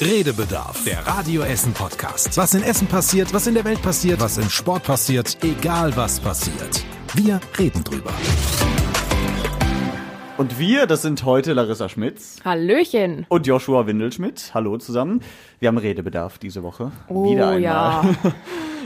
[0.00, 2.36] Redebedarf, der Radio Essen Podcast.
[2.36, 6.20] Was in Essen passiert, was in der Welt passiert, was im Sport passiert, egal was
[6.20, 6.84] passiert.
[7.14, 8.12] Wir reden drüber.
[10.36, 13.26] Und wir, das sind heute Larissa Schmitz Hallöchen.
[13.28, 14.52] und Joshua Windelschmidt.
[14.54, 15.20] Hallo zusammen.
[15.58, 16.92] Wir haben Redebedarf diese Woche.
[17.08, 17.60] Oh, Wieder einmal.
[17.60, 18.04] ja.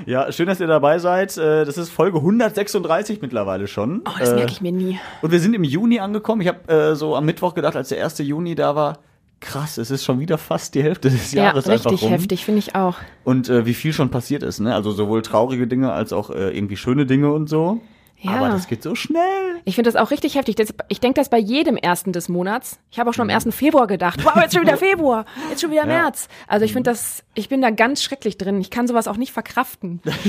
[0.04, 1.36] Ja, schön, dass ihr dabei seid.
[1.36, 4.02] Äh, Das ist Folge 136 mittlerweile schon.
[4.04, 4.98] Oh, das Äh, merke ich mir nie.
[5.20, 6.40] Und wir sind im Juni angekommen.
[6.40, 8.18] Ich habe äh, so am Mittwoch gedacht, als der 1.
[8.18, 8.98] Juni da war,
[9.42, 12.10] krass, es ist schon wieder fast die Hälfte des Ja, Jahres einfach richtig rum.
[12.10, 12.96] heftig, finde ich auch.
[13.24, 14.74] Und äh, wie viel schon passiert ist, ne?
[14.74, 17.80] Also sowohl traurige Dinge als auch äh, irgendwie schöne Dinge und so.
[18.22, 18.32] Ja.
[18.36, 19.60] Aber das geht so schnell.
[19.64, 20.54] Ich finde das auch richtig heftig.
[20.56, 22.78] Das, ich denke das bei jedem ersten des Monats.
[22.90, 23.54] Ich habe auch schon am 1.
[23.54, 25.90] Februar gedacht, wow, jetzt schon wieder Februar, jetzt schon wieder Mhm.
[25.90, 26.02] Ja.
[26.02, 26.28] März.
[26.46, 28.60] Also ich finde das, ich bin da ganz schrecklich drin.
[28.60, 30.00] Ich kann sowas auch nicht verkraften.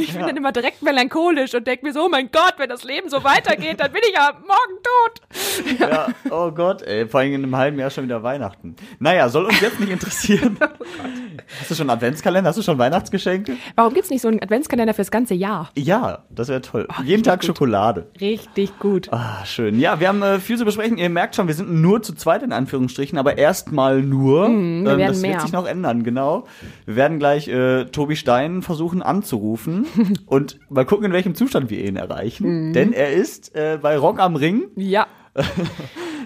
[0.00, 2.82] ich bin dann immer direkt melancholisch und denke mir so, oh mein Gott, wenn das
[2.84, 5.80] Leben so weitergeht, dann bin ich ja morgen tot.
[5.80, 8.74] Ja, oh Gott, ey, vor allem in einem halben Jahr schon wieder Weihnachten.
[8.98, 10.58] Naja, soll uns jetzt nicht interessieren.
[11.60, 12.48] Hast du schon Adventskalender?
[12.48, 13.56] Hast du schon Weihnachtsgeschenke?
[13.76, 15.70] Warum gibt's nicht so einen Adventskalender fürs ganze Jahr?
[15.76, 16.88] Ja, das wäre toll.
[16.90, 17.46] Oh, Jeden richtig Tag gut.
[17.46, 18.06] Schokolade.
[18.20, 19.08] Richtig gut.
[19.12, 19.78] Ah, schön.
[19.78, 20.98] Ja, wir haben äh, viel zu besprechen.
[20.98, 24.48] Ihr merkt schon, wir sind nur zu zweit in Anführungsstrichen, aber erstmal nur.
[24.48, 25.30] Mhm, wir Ähm, werden das mehr.
[25.32, 26.44] wird sich noch ändern, genau.
[26.86, 29.86] Wir werden gleich äh, Tobi Stein versuchen anzurufen
[30.26, 32.68] und mal gucken, in welchem Zustand wir ihn erreichen.
[32.68, 32.72] Mhm.
[32.72, 35.06] Denn er ist äh, bei Rock am Ring Ja.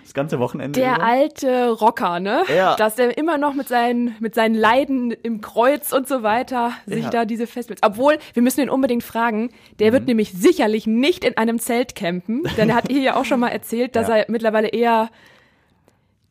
[0.07, 0.79] das ganze Wochenende.
[0.81, 1.05] Der über.
[1.05, 2.43] alte Rocker, ne?
[2.55, 2.77] Ja.
[2.77, 7.05] Dass der immer noch mit seinen, mit seinen Leiden im Kreuz und so weiter sich
[7.05, 7.11] Ja.
[7.11, 7.81] da diese Festivals.
[7.83, 9.93] Obwohl, wir müssen ihn unbedingt fragen, der Mhm.
[9.95, 13.41] wird nämlich sicherlich nicht in einem Zelt campen, denn er hat hier ja auch schon
[13.41, 14.17] mal erzählt, dass Ja.
[14.17, 15.11] er mittlerweile eher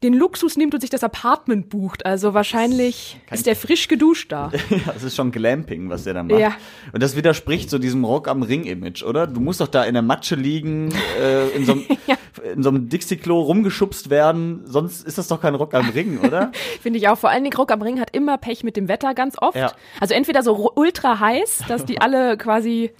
[0.05, 2.05] den Luxus nimmt und sich das Apartment bucht.
[2.05, 4.51] Also wahrscheinlich ist der frisch geduscht da.
[4.69, 6.39] Ja, das ist schon Glamping, was der da macht.
[6.39, 6.53] Ja.
[6.93, 9.25] Und das widerspricht so diesem Rock am Ring-Image, oder?
[9.27, 12.15] Du musst doch da in der Matsche liegen, äh, in so einem Ja.
[12.53, 16.51] in so einem Dixie-Klo rumgeschubst werden, sonst ist das doch kein Rock am Ring, oder?
[16.81, 17.17] Finde ich auch.
[17.17, 19.57] Vor allen Dingen Rock am Ring hat immer Pech mit dem Wetter ganz oft.
[19.57, 19.71] Ja.
[19.99, 22.91] Also entweder so ultra heiß, dass die alle quasi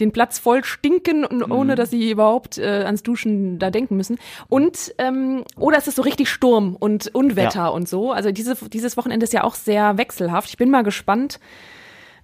[0.00, 1.52] den Platz voll stinken und Mhm.
[1.52, 4.18] ohne dass sie überhaupt äh, ans Duschen da denken müssen.
[4.48, 7.68] Und ähm, oder es ist so richtig Sturm und Unwetter Ja.
[7.68, 8.10] und so.
[8.12, 10.48] Also diese, dieses Wochenende ist ja auch sehr wechselhaft.
[10.50, 11.38] Ich bin mal gespannt,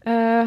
[0.04, 0.44] äh,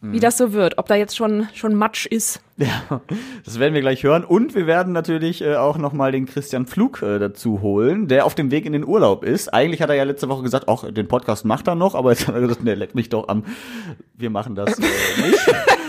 [0.00, 0.12] Mhm.
[0.12, 0.76] wie das so wird.
[0.76, 2.42] Ob da jetzt schon schon Matsch ist.
[2.58, 3.00] Ja,
[3.44, 4.22] das werden wir gleich hören.
[4.22, 8.34] Und wir werden natürlich äh, auch nochmal den Christian Pflug äh, dazu holen, der auf
[8.34, 9.48] dem Weg in den Urlaub ist.
[9.54, 12.28] Eigentlich hat er ja letzte Woche gesagt, auch den Podcast macht er noch, aber jetzt
[12.28, 13.44] hat er gesagt, der leckt mich doch am.
[14.14, 14.82] Wir machen das äh,
[15.26, 15.38] nicht.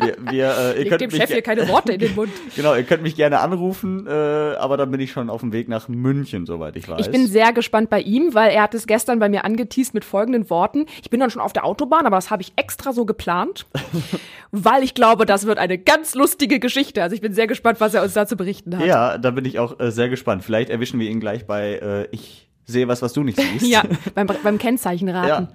[0.00, 2.30] Wir, wir, äh, ihr Legt könnt dem mich Chef hier keine Worte in den Mund.
[2.56, 5.68] Genau, ihr könnt mich gerne anrufen, äh, aber dann bin ich schon auf dem Weg
[5.68, 7.00] nach München, soweit ich weiß.
[7.06, 10.04] Ich bin sehr gespannt bei ihm, weil er hat es gestern bei mir angeteased mit
[10.04, 10.86] folgenden Worten.
[11.02, 13.66] Ich bin dann schon auf der Autobahn, aber das habe ich extra so geplant,
[14.50, 17.02] weil ich glaube, das wird eine ganz lustige Geschichte.
[17.02, 18.84] Also ich bin sehr gespannt, was er uns dazu berichten hat.
[18.84, 20.44] Ja, da bin ich auch äh, sehr gespannt.
[20.44, 23.66] Vielleicht erwischen wir ihn gleich bei äh, Ich sehe was, was du nicht siehst.
[23.66, 23.82] Ja,
[24.14, 25.28] beim, beim Kennzeichenraten.
[25.28, 25.48] ja.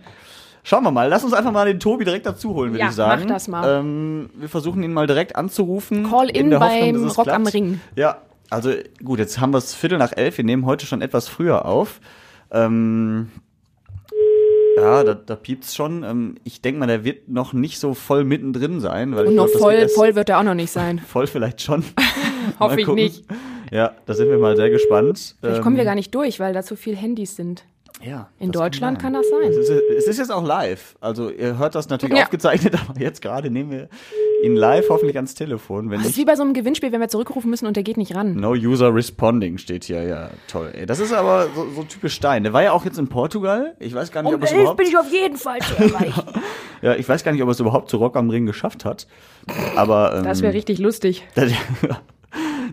[0.67, 1.07] Schauen wir mal.
[1.07, 3.21] Lass uns einfach mal den Tobi direkt dazu holen, würde Ja, ich sagen.
[3.21, 3.79] mach das mal.
[3.81, 6.09] Ähm, wir versuchen ihn mal direkt anzurufen.
[6.09, 7.53] Call in der Hoffnung, beim es Rock am klappt.
[7.53, 7.79] Ring.
[7.95, 8.17] Ja,
[8.49, 8.71] also
[9.03, 10.37] gut, jetzt haben wir es Viertel nach elf.
[10.37, 11.99] Wir nehmen heute schon etwas früher auf.
[12.49, 13.29] Ähm,
[14.77, 16.03] ja, da, da piept's schon.
[16.03, 19.15] Ähm, ich denke mal, der wird noch nicht so voll mittendrin sein.
[19.15, 20.97] Weil Und noch glaub, voll, wird voll wird er auch noch nicht sein.
[21.07, 21.83] Voll vielleicht schon.
[22.59, 23.23] Hoffe ich nicht.
[23.71, 25.35] Ja, da sind wir mal sehr gespannt.
[25.39, 27.65] Vielleicht Ähm, kommen wir gar nicht durch, weil da zu viel Handys sind.
[28.05, 29.49] Ja, In das Deutschland kann, kann das sein.
[29.49, 30.95] Es ist, es ist jetzt auch live.
[31.01, 32.25] Also ihr hört das natürlich Ja.
[32.25, 33.89] aufgezeichnet, aber jetzt gerade nehmen wir
[34.43, 35.89] ihn live hoffentlich ans Telefon.
[35.89, 37.97] Wenn Das ist wie bei so einem Gewinnspiel, wenn wir zurückrufen müssen und der geht
[37.97, 38.35] nicht ran.
[38.35, 40.03] No User Responding steht hier.
[40.03, 40.71] Ja, toll.
[40.73, 42.43] Ey, das ist aber so, so typisch Stein.
[42.43, 43.75] Der war ja auch jetzt in Portugal.
[43.79, 46.23] Ich weiß gar nicht, ob es überhaupt, ich auf jeden Fall zu erreichen.
[46.83, 49.07] ja, ich weiß gar nicht, ob er es überhaupt zu Rock am Ring geschafft hat.
[49.75, 51.25] Aber ähm, Das wäre richtig lustig.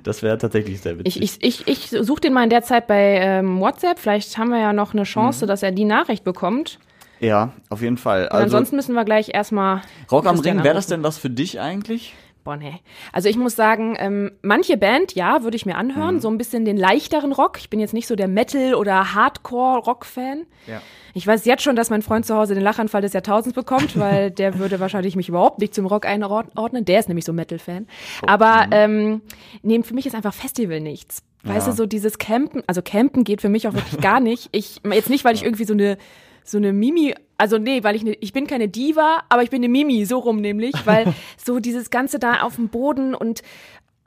[0.03, 1.23] das wäre tatsächlich sehr witzig.
[1.23, 3.99] Ich, ich, ich, ich suche den mal in der Zeit bei ähm, WhatsApp.
[3.99, 5.07] Vielleicht haben wir ja noch eine Mhm.
[5.07, 6.79] Chance, dass er die Nachricht bekommt.
[7.21, 8.29] ja, auf jeden Fall.
[8.29, 9.83] Also ansonsten müssen wir gleich erstmal.
[10.11, 12.15] Rock am Ring, wäre das denn was für dich eigentlich?
[12.45, 12.75] Boah, nee.
[13.13, 15.79] Also ich muss sagen, ähm, manche Band, ja, würde ich mir Mhm.
[15.79, 16.21] anhören.
[16.21, 17.59] So ein bisschen den leichteren Rock.
[17.59, 20.47] Ich bin jetzt nicht so der Metal- oder Hardcore-Rock-Fan.
[20.67, 20.81] Ja.
[21.15, 24.31] Ich weiß jetzt schon, dass mein Freund zu Hause den Lachanfall des Jahrtausends bekommt, weil
[24.31, 26.85] der würde wahrscheinlich mich überhaupt nicht zum Rock einordnen.
[26.85, 27.87] Der ist nämlich so Metal-Fan.
[28.27, 29.23] Aber ähm,
[29.63, 31.23] nee, für mich ist einfach Festival nichts.
[31.45, 31.73] Weißt Ja.
[31.73, 34.49] du, so dieses Campen, also Campen geht für mich auch wirklich gar nicht.
[34.53, 35.99] Ich, jetzt nicht, weil ich irgendwie so eine
[36.45, 39.61] so eine Mimi, also nee, weil ich ne, ich bin keine Diva, aber ich bin
[39.61, 41.13] eine Mimi, so rum nämlich, weil
[41.45, 43.43] so dieses Ganze da auf dem Boden und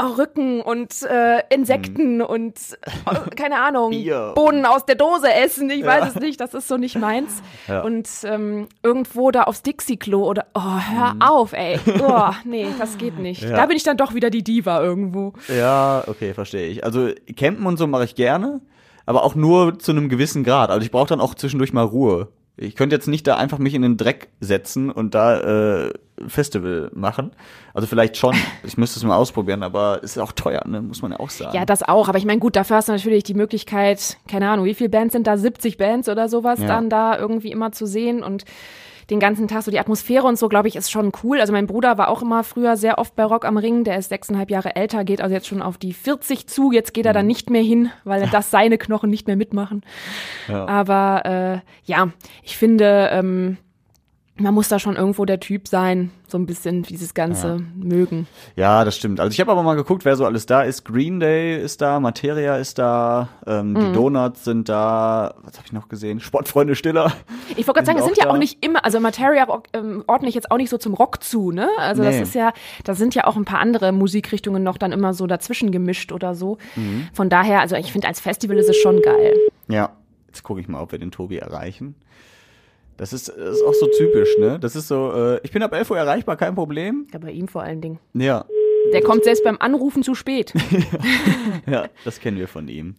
[0.01, 2.57] oh, Rücken und äh, Insekten und
[3.05, 4.33] äh, keine Ahnung, Bier.
[4.35, 7.41] Bohnen aus der Dose essen, ich weiß es nicht, das ist so nicht meins.
[7.67, 7.81] Ja.
[7.81, 13.17] Und ähm, irgendwo da aufs Dixie-Klo oder, oh, hör auf, ey, oh, nee, das geht
[13.17, 13.41] nicht.
[13.41, 13.55] Ja.
[13.55, 15.33] Da bin ich dann doch wieder die Diva irgendwo.
[15.47, 16.83] Ja, okay, verstehe ich.
[16.83, 18.61] Also campen und so mache ich gerne.
[19.05, 20.69] Aber auch nur zu einem gewissen Grad.
[20.69, 22.29] Also ich brauche dann auch zwischendurch mal Ruhe.
[22.57, 25.93] Ich könnte jetzt nicht da einfach mich in den Dreck setzen und da äh,
[26.27, 27.31] Festival machen.
[27.73, 28.33] Also vielleicht schon.
[28.63, 30.81] Ich müsste es mal ausprobieren, aber es ist auch teuer, ne?
[30.81, 31.55] muss man ja auch sagen.
[31.55, 32.07] Ja, das auch.
[32.07, 35.11] Aber ich meine, gut, dafür hast du natürlich die Möglichkeit, keine Ahnung, wie viele Bands
[35.13, 35.37] sind da?
[35.37, 36.67] 70 Bands oder sowas Ja.
[36.67, 38.45] dann da irgendwie immer zu sehen und
[39.09, 41.39] den ganzen Tag so die Atmosphäre und so, glaube ich, ist schon cool.
[41.39, 43.83] Also mein Bruder war auch immer früher sehr oft bei Rock am Ring.
[43.83, 46.71] Der ist sechseinhalb Jahre älter, geht also jetzt schon auf die 40 zu.
[46.71, 47.15] Jetzt geht er Mhm.
[47.15, 49.83] dann nicht mehr hin, weil das seine Knochen nicht mehr mitmachen.
[50.47, 50.65] Ja.
[50.67, 52.09] Aber äh, ja,
[52.43, 53.57] ich finde, ähm,
[54.37, 58.27] man muss da schon irgendwo der Typ sein, so ein bisschen dieses Ganze mögen.
[58.57, 59.21] Ja, das stimmt.
[59.21, 60.83] Also ich habe aber mal geguckt, wer so alles da ist.
[60.83, 63.79] Green Day ist da, Materia ist da, ähm, Mhm.
[63.79, 65.35] die Donuts sind da.
[65.43, 66.19] Was habe ich noch gesehen?
[66.19, 67.13] Sportfreunde Stiller.
[67.51, 68.39] Ich wollte gerade sagen, es sind auch ja auch da.
[68.39, 71.69] nicht immer, also Materia ähm, ordne ich jetzt auch nicht so zum Rock zu, ne?
[71.77, 72.21] Also das Nee.
[72.23, 72.51] ist ja,
[72.83, 76.35] da sind ja auch ein paar andere Musikrichtungen noch dann immer so dazwischen gemischt oder
[76.35, 76.57] so.
[76.75, 77.07] Mhm.
[77.13, 79.33] Von daher, also ich finde, als Festival ist es schon geil.
[79.69, 79.91] Ja,
[80.27, 81.95] jetzt gucke ich mal, ob wir den Tobi erreichen.
[82.97, 84.57] Das ist, das ist auch so typisch, ne?
[84.59, 87.07] Das ist so, äh, ich bin ab 11 Uhr erreichbar, kein Problem.
[87.11, 87.99] Ja, bei ihm vor allen Dingen.
[88.13, 88.45] Ja,
[88.93, 90.53] Der kommt selbst beim Anrufen zu spät.
[91.69, 92.95] ja, das kennen wir von ihm.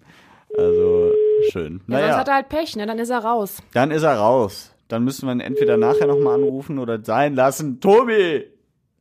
[0.57, 1.13] Also,
[1.51, 1.63] schön.
[1.65, 2.87] Ja, sonst Naja, hat er halt Pech, ne?
[2.87, 3.63] Dann ist er raus.
[3.73, 4.73] dann ist er raus.
[4.89, 7.81] Dann müssen wir ihn entweder nachher nochmal anrufen oder sein lassen.
[7.81, 8.45] Tobi!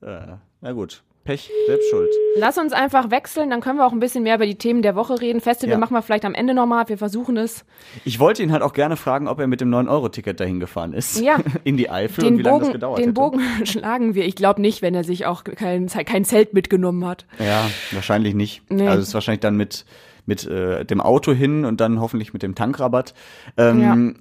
[0.02, 2.10] Äh, na gut, Pech, selbst schuld.
[2.38, 4.96] Lass uns einfach wechseln, dann können wir auch ein bisschen mehr über die Themen der
[4.96, 5.42] Woche reden.
[5.42, 5.78] Festival Ja.
[5.80, 7.66] machen wir vielleicht am Ende nochmal, wir versuchen es.
[8.06, 11.20] Ich wollte ihn halt auch gerne fragen, ob er mit dem 9-Euro-Ticket dahin gefahren ist.
[11.20, 11.38] Ja.
[11.64, 13.14] In die Eifel und Den wie lange das Bogen, gedauert den hätte.
[13.14, 14.26] Bogen schlagen wir.
[14.26, 17.26] Ich glaube nicht, wenn er sich auch kein, kein Zelt mitgenommen hat.
[17.40, 18.62] Ja, wahrscheinlich nicht.
[18.72, 18.88] Nee.
[18.88, 19.86] Also es ist wahrscheinlich dann mit
[20.28, 23.14] mit äh, dem Auto hin und dann hoffentlich mit dem Tankrabatt.
[23.58, 24.16] Ähm,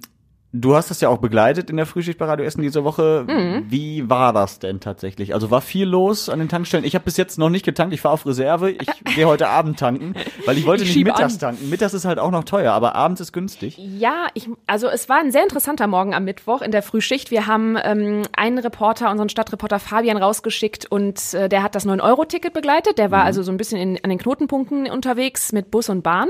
[0.57, 3.25] Du hast das ja auch begleitet in der Frühschicht bei Radio Essen diese Woche.
[3.27, 3.65] Mhm.
[3.67, 5.33] Wie war das denn tatsächlich?
[5.33, 6.85] Also war viel los an den Tankstellen?
[6.85, 7.93] Ich habe bis jetzt noch nicht getankt.
[7.93, 8.71] Ich fahre auf Reserve.
[8.71, 10.13] Ich gehe heute Abend tanken,
[10.45, 11.39] weil ich wollte Ich nicht mittags an.
[11.39, 11.69] tanken.
[11.69, 13.77] Mittags ist halt auch noch teuer, aber abends ist günstig.
[13.77, 17.31] Ja, ich, also es war ein sehr interessanter Morgen am Mittwoch in der Frühschicht.
[17.31, 22.53] Wir haben ähm, einen Reporter, unseren Stadtreporter Fabian, rausgeschickt und äh, der hat das 9-Euro-Ticket
[22.53, 22.97] begleitet.
[22.97, 26.29] Der war also so ein bisschen in, an den Knotenpunkten unterwegs mit Bus und Bahn.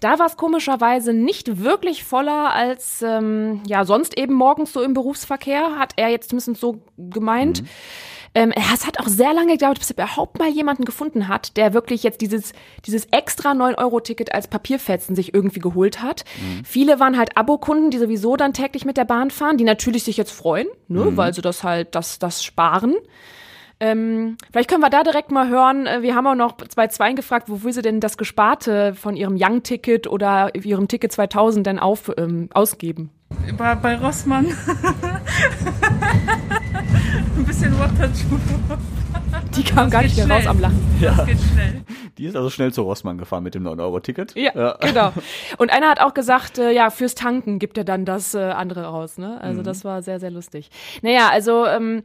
[0.00, 4.94] Da war es komischerweise nicht wirklich voller als ähm, ja sonst eben morgens so im
[4.94, 7.62] Berufsverkehr, hat er jetzt zumindest so gemeint.
[8.36, 11.72] Ähm, es hat auch sehr lange gedauert, bis er überhaupt mal jemanden gefunden hat, der
[11.72, 12.52] wirklich jetzt dieses,
[12.84, 16.24] dieses extra 9-Euro-Ticket als Papierfetzen sich irgendwie geholt hat.
[16.64, 20.16] Viele waren halt Abokunden, die sowieso dann täglich mit der Bahn fahren, die natürlich sich
[20.16, 22.96] jetzt freuen, ne, weil sie das halt, das, das sparen.
[23.80, 25.86] Ähm, vielleicht können wir da direkt mal hören.
[25.86, 29.36] äh, Wir haben auch noch bei Zweien gefragt, wofür sie denn das Gesparte von ihrem
[29.38, 33.10] Young-Ticket oder ihrem Ticket 2000 denn auf, ähm, ausgeben.
[33.56, 34.46] Bei, bei Rossmann.
[37.36, 38.40] Ein bisschen Watertour.
[39.56, 40.96] Die kam gar nicht mehr raus am Lachen.
[41.00, 41.82] Das geht schnell.
[42.18, 44.34] Die ist also schnell zu Rossmann gefahren mit dem 9-Euro-Ticket.
[44.36, 45.12] Ja, genau.
[45.58, 48.84] Und einer hat auch gesagt, äh, ja, fürs Tanken gibt er dann das äh, andere
[48.84, 49.18] raus.
[49.18, 49.40] Ne?
[49.40, 50.70] Also das war sehr, sehr lustig.
[51.02, 52.02] Naja, also ähm,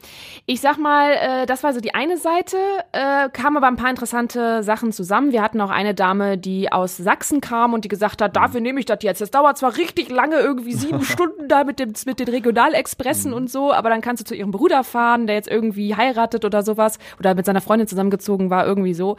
[0.47, 2.57] ich sag mal, äh, das war so die eine Seite,
[2.91, 5.31] äh, kamen aber ein paar interessante Sachen zusammen.
[5.31, 8.79] Wir hatten auch eine Dame, die aus Sachsen kam und die gesagt hat, dafür nehme
[8.79, 9.21] ich das jetzt.
[9.21, 13.49] Das dauert zwar richtig lange, irgendwie sieben Stunden da mit, dem, mit den Regionalexpressen und
[13.49, 16.97] so, aber dann kannst du zu ihrem Bruder fahren, der jetzt irgendwie heiratet oder sowas
[17.19, 19.17] oder mit seiner Freundin zusammengezogen war, irgendwie so.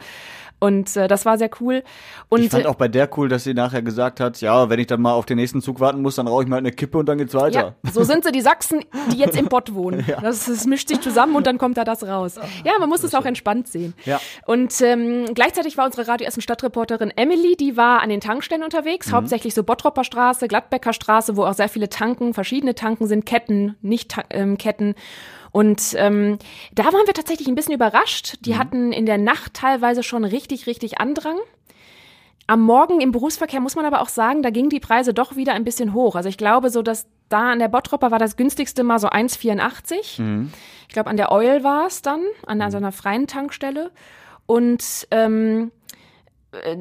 [0.63, 1.81] Und äh, das war sehr cool.
[2.29, 4.85] Und Ich fand auch bei der cool, dass sie nachher gesagt hat, ja, wenn ich
[4.85, 7.07] dann mal auf den nächsten Zug warten muss, dann rauche ich mal eine Kippe und
[7.09, 7.73] dann geht's weiter.
[7.83, 10.05] Ja, so sind sie die Sachsen, die jetzt im Pott wohnen.
[10.21, 12.35] Das, das mischt sich zusammen und dann kommt da das raus.
[12.63, 13.95] Ja, man muss es auch entspannt sehen.
[14.05, 14.19] Ja.
[14.45, 19.07] Und ähm, gleichzeitig war unsere Radio Essen Stadtreporterin Emily, die war an den Tankstellen unterwegs,
[19.07, 19.13] Mhm.
[19.13, 23.77] hauptsächlich so Bottropper Straße, Gladbecker Straße, wo auch sehr viele Tanken, verschiedene Tanken sind, Ketten,
[23.81, 24.93] nicht ähm, Ketten.
[25.51, 26.39] Und ähm,
[26.73, 28.37] da waren wir tatsächlich ein bisschen überrascht.
[28.37, 28.41] Mhm.
[28.43, 31.37] Die hatten in der Nacht teilweise schon richtig, richtig Andrang.
[32.47, 35.53] Am Morgen im Berufsverkehr muss man aber auch sagen, da gingen die Preise doch wieder
[35.53, 36.15] ein bisschen hoch.
[36.15, 40.47] Also ich glaube so, dass da an der Bottropper war das günstigste mal so 1,84.
[40.87, 43.91] Ich glaube, an der Eul war es dann, an so einer freien Tankstelle.
[44.45, 45.80] Und ähm, äh,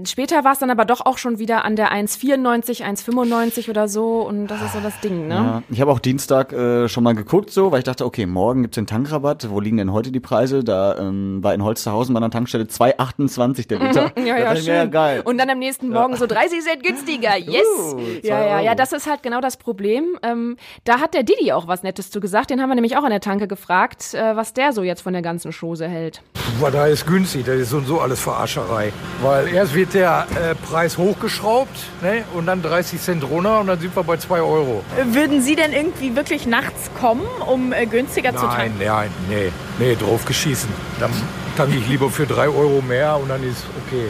[0.05, 4.23] später war es dann aber doch auch schon wieder an der 1,94, 1,95 oder so.
[4.23, 5.35] Und das ist so das Ding, ne?
[5.35, 8.63] Ja, ich habe auch Dienstag äh, schon mal geguckt, so, weil ich dachte, okay, morgen
[8.63, 9.49] gibt's den Tankrabatt.
[9.51, 10.65] Wo liegen denn heute die Preise?
[10.65, 14.13] Da ähm, war in Holsterhausen bei einer Tankstelle 2,28 der Liter.
[14.21, 14.91] Ja, ja, schön.
[14.91, 15.23] geil.
[15.25, 17.37] Und dann am nächsten Morgen so 30 Cent günstiger.
[17.37, 17.65] Yes!
[17.95, 20.19] Uh, ja, ja, ja, das ist halt genau das Problem.
[20.23, 22.51] Ähm, da hat der Didi auch was Nettes zu gesagt.
[22.51, 25.13] Den haben wir nämlich auch an der Tanke gefragt, äh, was der so jetzt von
[25.13, 26.23] der ganzen Chose hält.
[26.59, 28.93] Aber da ist günstig, das ist so und so alles Verarscherei.
[29.23, 33.79] Weil erst wird der äh, Preis hochgeschraubt ne, und dann 30 Cent runter und dann
[33.79, 34.83] sind wir bei 2 Euro.
[35.05, 38.87] Würden Sie denn irgendwie wirklich nachts kommen, um äh, günstiger zu Nein, tanken?
[38.87, 40.69] nein, nee, Nee, drauf geschießen.
[41.01, 41.11] Dann
[41.57, 44.09] tanke ich lieber für drei Euro mehr und dann ist okay.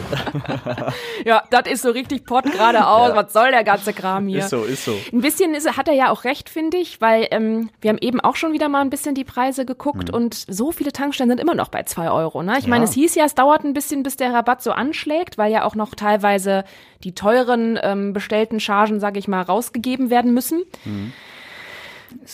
[1.25, 3.15] Ja, das ist so richtig Pott geradeaus.
[3.15, 4.41] Was soll der ganze Kram hier?
[4.41, 4.97] Ist so, ist so.
[5.13, 8.21] Ein bisschen ist, hat er ja auch recht, finde ich, weil ähm, wir haben eben
[8.21, 11.55] auch schon wieder mal ein bisschen die Preise geguckt und so viele Tankstellen sind immer
[11.55, 12.43] noch bei zwei Euro.
[12.43, 12.57] Ne?
[12.59, 15.53] Ich meine, es hieß ja, es dauert ein bisschen, bis der Rabatt so anschlägt, weil
[15.53, 16.65] ja auch noch teilweise
[17.05, 20.63] die teuren ähm, bestellten Chargen, sage ich mal, rausgegeben werden müssen.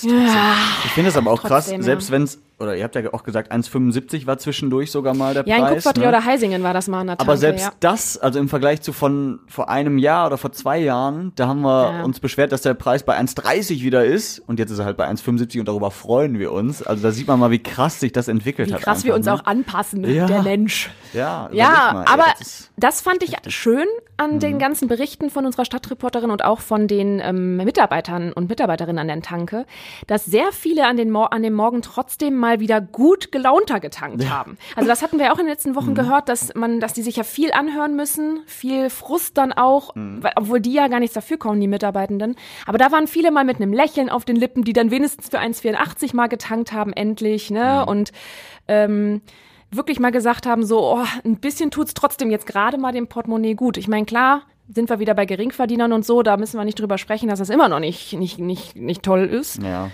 [0.02, 1.84] Ja, Ich finde es aber auch krass, Trotzdem, ja.
[1.84, 5.46] selbst wenn es, oder ihr habt ja auch gesagt, 1,75 war zwischendurch sogar mal der
[5.46, 5.74] ja in Preis.
[5.74, 6.08] Kupferdreh ne?
[6.08, 7.72] oder Heisingen war das mal an der Tanke, Aber selbst ja.
[7.80, 11.60] das, also im Vergleich zu von vor einem Jahr oder vor zwei Jahren, da haben
[11.60, 12.02] wir Ja.
[12.04, 15.06] uns beschwert, dass der Preis bei 1,30 wieder ist und jetzt ist er halt bei
[15.06, 16.82] 1,75 und darüber freuen wir uns.
[16.82, 18.80] Also da sieht man mal, wie krass sich das entwickelt Wie hat.
[18.82, 19.46] krass wir einfach, uns ne?
[19.46, 20.26] auch anpassen, Ja.
[20.26, 20.90] der Mensch.
[21.16, 23.86] Ja, Ja, aber das das fand ich schön
[24.18, 24.40] an Mhm.
[24.40, 29.08] den ganzen Berichten von unserer Stadtreporterin und auch von den ähm, Mitarbeitern und Mitarbeiterinnen an
[29.08, 29.66] der Tanke,
[30.06, 34.58] dass sehr viele an, den an dem Morgen trotzdem mal wieder gut gelaunter getankt haben.
[34.74, 35.94] Also das hatten wir auch in den letzten Wochen Mhm.
[35.94, 40.22] gehört, dass man, dass die sich ja viel anhören müssen, viel Frust dann auch, Mhm.
[40.22, 42.36] weil, obwohl die ja gar nichts dafür kommen, die Mitarbeitenden.
[42.66, 45.38] Aber da waren viele mal mit einem Lächeln auf den Lippen, die dann wenigstens für
[45.38, 47.84] 1,84 mal getankt haben, endlich, ne?
[47.86, 48.12] Und
[48.68, 49.22] ähm,
[49.70, 53.54] wirklich mal gesagt haben, so, oh, ein bisschen tut's trotzdem jetzt gerade mal dem Portemonnaie
[53.54, 53.76] gut.
[53.76, 56.98] Ich meine, klar, sind wir wieder bei Geringverdienern und so, da müssen wir nicht drüber
[56.98, 59.62] sprechen, dass das immer noch nicht, nicht, nicht, nicht toll ist.
[59.62, 59.90] ja.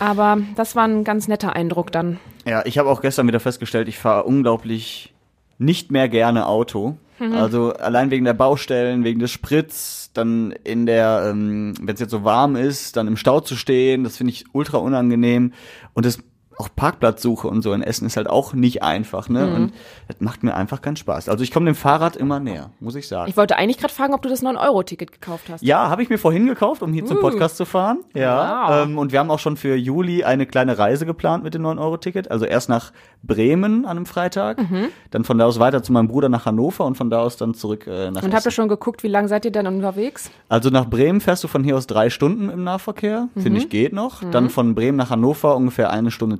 [0.00, 2.18] Aber das war ein ganz netter Eindruck dann.
[2.46, 5.12] Ja, ich habe auch gestern wieder festgestellt, ich fahre unglaublich
[5.58, 6.96] nicht mehr gerne Auto.
[7.18, 7.34] Mhm.
[7.34, 12.12] Also allein wegen der Baustellen, wegen des Spritz, dann in der, ähm, wenn es jetzt
[12.12, 15.52] so warm ist, dann im Stau zu stehen, das finde ich ultra unangenehm.
[15.92, 16.18] Und das
[16.60, 19.46] auch Parkplatzsuche und so in Essen ist halt auch nicht einfach, ne?
[19.46, 19.54] Mhm.
[19.54, 19.72] Und
[20.08, 21.28] das macht mir einfach keinen Spaß.
[21.28, 23.28] Also ich komme dem Fahrrad immer näher, muss ich sagen.
[23.30, 25.62] Ich wollte eigentlich gerade fragen, ob du das 9-Euro-Ticket gekauft hast.
[25.62, 28.00] Ja, habe ich mir vorhin gekauft, um hier zum Podcast zu fahren.
[28.14, 28.68] Ja.
[28.68, 28.86] Wow.
[28.86, 32.30] Ähm, und wir haben auch schon für Juli eine kleine Reise geplant mit dem 9-Euro-Ticket.
[32.30, 34.86] Also erst nach Bremen an einem Freitag, Mhm.
[35.10, 37.54] dann von da aus weiter zu meinem Bruder nach Hannover und von da aus dann
[37.54, 40.30] zurück äh, nach Und habt ihr schon geguckt, wie lange seid ihr denn unterwegs?
[40.48, 43.28] Also nach Bremen fährst du von hier aus drei Stunden im Nahverkehr.
[43.34, 43.40] Mhm.
[43.40, 44.22] Finde ich geht noch.
[44.30, 46.38] Dann von Bremen nach Hannover ungefähr eine Stunde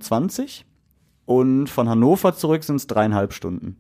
[1.27, 3.77] Und von Hannover zurück sind es dreieinhalb Stunden.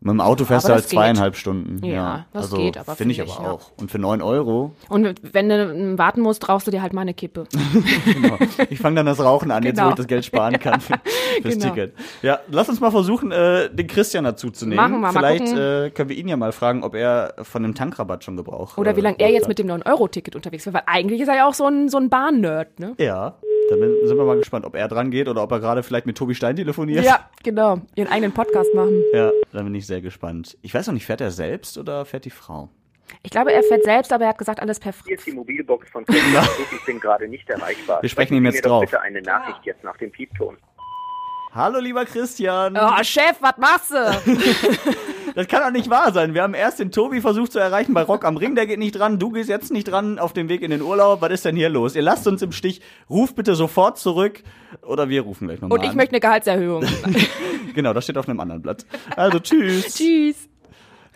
[0.00, 0.98] Mit dem Auto fährst du halt das geht.
[0.98, 1.82] zweieinhalb Stunden.
[1.82, 3.50] Ja, Ja, das also, geht, aber Finde ich aber ja.
[3.52, 3.72] auch.
[3.78, 7.14] Und für neun Euro Und wenn du warten musst, rauchst du dir halt mal eine
[7.14, 7.44] Kippe.
[8.04, 8.36] Genau.
[8.68, 9.88] Ich fange dann das Rauchen an, jetzt wo Genau.
[9.90, 11.00] ich das Geld sparen kann für,
[11.40, 11.68] fürs Genau.
[11.70, 11.94] Ticket.
[12.20, 14.76] Ja, lass uns mal versuchen, äh, den Christian dazu zu nehmen.
[14.76, 15.58] Machen wir, mal Vielleicht gucken.
[15.58, 18.96] äh, können wir ihn ja mal fragen, ob er von dem Tankrabatt schon Gebrauch Oder
[18.96, 19.48] wie äh, lange er jetzt hat.
[19.48, 20.74] mit dem 9-Euro-Ticket unterwegs war.
[20.74, 22.92] Weil eigentlich ist er ja auch so ein, so ein Bahn-Nerd, ne?
[22.98, 23.36] Ja,
[23.70, 26.16] dann sind wir mal gespannt, ob er dran geht oder ob er gerade vielleicht mit
[26.16, 27.04] Tobi Stein telefoniert.
[27.04, 27.80] Ja, genau.
[27.94, 29.02] Ihren eigenen Podcast machen.
[29.12, 30.56] Ja, dann bin ich sehr gespannt.
[30.62, 32.68] Ich weiß noch nicht, fährt er selbst oder fährt die Frau?
[33.22, 35.18] Ich glaube, er fährt selbst, aber er hat gesagt, alles per Hier Fritz.
[35.20, 36.46] ist die Mobilbox von Christian.
[36.72, 38.02] Ich bin gerade nicht erreichbar.
[38.02, 38.80] Wir sprechen ihm jetzt mir doch drauf.
[38.82, 40.56] bitte eine Nachricht jetzt nach dem Piepton.
[41.54, 42.76] Hallo, lieber Christian.
[42.76, 43.96] Oh, Chef, was machst du?
[45.36, 46.32] Das kann doch nicht wahr sein.
[46.32, 48.92] Wir haben erst den Tobi versucht zu erreichen bei Rock am Ring, der geht nicht
[48.96, 49.18] dran.
[49.18, 51.22] Du gehst jetzt nicht dran auf dem Weg in den Urlaub.
[51.22, 51.96] Was ist denn hier los?
[51.96, 52.80] Ihr lasst uns im Stich.
[53.10, 54.44] Ruft bitte sofort zurück.
[54.82, 55.96] Oder wir rufen gleich nochmal Und ich an.
[55.96, 56.84] möchte eine Gehaltserhöhung.
[57.74, 58.86] Genau, das steht auf einem anderen Blatt.
[59.16, 59.96] Also tschüss.
[59.96, 60.48] Tschüss.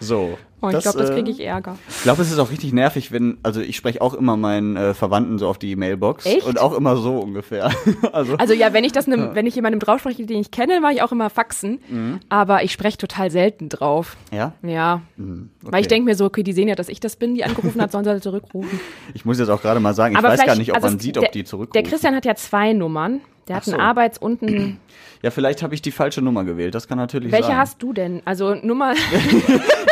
[0.00, 0.38] So.
[0.60, 1.76] Oh, ich glaube, das äh, kriege ich Ärger.
[1.88, 4.92] Ich glaube, es ist auch richtig nervig, wenn, also ich spreche auch immer meinen äh,
[4.92, 6.26] Verwandten so auf die Mailbox.
[6.26, 6.44] Echt?
[6.46, 7.70] Und auch immer so ungefähr.
[8.12, 10.80] also, Also ja, wenn ich das nem, wenn ich jemandem drauf spreche, den ich kenne,
[10.80, 11.80] mache ich auch immer Faxen.
[11.88, 12.20] Mhm.
[12.28, 14.16] Aber ich spreche total selten drauf.
[14.32, 14.52] ja.
[14.62, 15.02] Ja.
[15.16, 17.44] Mhm, Weil ich denke mir so, okay, die sehen ja, dass ich das bin, die
[17.44, 18.80] angerufen hat, sollen sie zurückrufen.
[19.14, 20.98] Ich muss jetzt auch gerade mal sagen, ich Aber weiß gar nicht, ob also man
[20.98, 21.72] sieht, der, ob die zurückrufen.
[21.72, 23.20] Der Christian hat ja zwei Nummern.
[23.48, 23.72] Der hat so.
[23.72, 24.78] einen Arbeits- und einen.
[25.20, 26.76] Ja, vielleicht habe ich die falsche Nummer gewählt.
[26.76, 27.56] Das kann natürlich Welche sein.
[27.56, 28.22] hast du denn?
[28.24, 28.94] Also Nummer.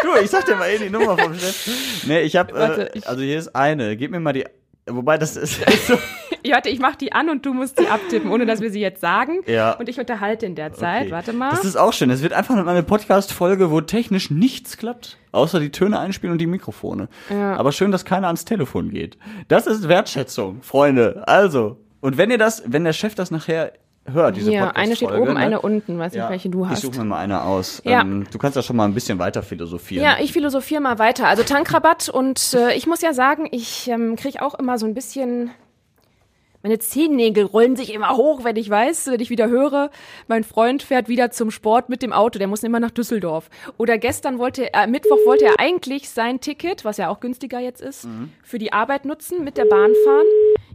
[0.02, 2.04] Du, ich sag dir mal eh die Nummer vom Chef.
[2.06, 2.52] Nee, ich habe,
[2.92, 3.96] äh, ich- also hier ist eine.
[3.96, 4.44] Gib mir mal die.
[4.88, 5.98] Wobei das ist, so.
[6.48, 9.00] Warte, ich mach die an und du musst die abtippen, ohne dass wir sie jetzt
[9.00, 9.40] sagen.
[9.46, 9.72] Ja.
[9.72, 11.02] Und ich unterhalte in der Zeit.
[11.06, 11.10] Okay.
[11.10, 11.50] Warte mal.
[11.50, 12.08] Das ist auch schön.
[12.10, 15.18] Es wird einfach eine Podcast-Folge, wo technisch nichts klappt.
[15.32, 17.08] Außer die Töne einspielen und die Mikrofone.
[17.30, 17.56] Ja.
[17.56, 19.18] Aber schön, dass keiner ans Telefon geht.
[19.48, 21.24] Das ist Wertschätzung, Freunde.
[21.26, 21.78] Also.
[22.06, 23.72] Und wenn ihr das, wenn der Chef das nachher
[24.04, 24.76] hört, diese Podcast-Folge.
[24.76, 25.40] eine steht oben, ne?
[25.40, 25.98] eine unten.
[25.98, 26.82] Weiß nicht, Ja, welche du Ich hast.
[26.82, 27.82] suche mir mal eine aus.
[27.84, 28.02] Ja.
[28.02, 30.04] Ähm, du kannst ja schon mal ein bisschen weiter philosophieren.
[30.04, 31.26] Ja, ich philosophiere mal weiter.
[31.26, 34.94] Also Tankrabatt und äh, ich muss ja sagen, ich ähm, kriege auch immer so ein
[34.94, 35.50] bisschen.
[36.62, 39.90] Meine Zehennägel rollen sich immer hoch, wenn ich weiß, wenn ich wieder höre,
[40.28, 43.50] mein Freund fährt wieder zum Sport mit dem Auto, der muss immer nach Düsseldorf.
[43.78, 47.58] Oder gestern wollte er, äh, Mittwoch wollte er eigentlich sein Ticket, was ja auch günstiger
[47.58, 48.08] jetzt ist,
[48.44, 50.26] für die Arbeit nutzen, mit der Bahn fahren.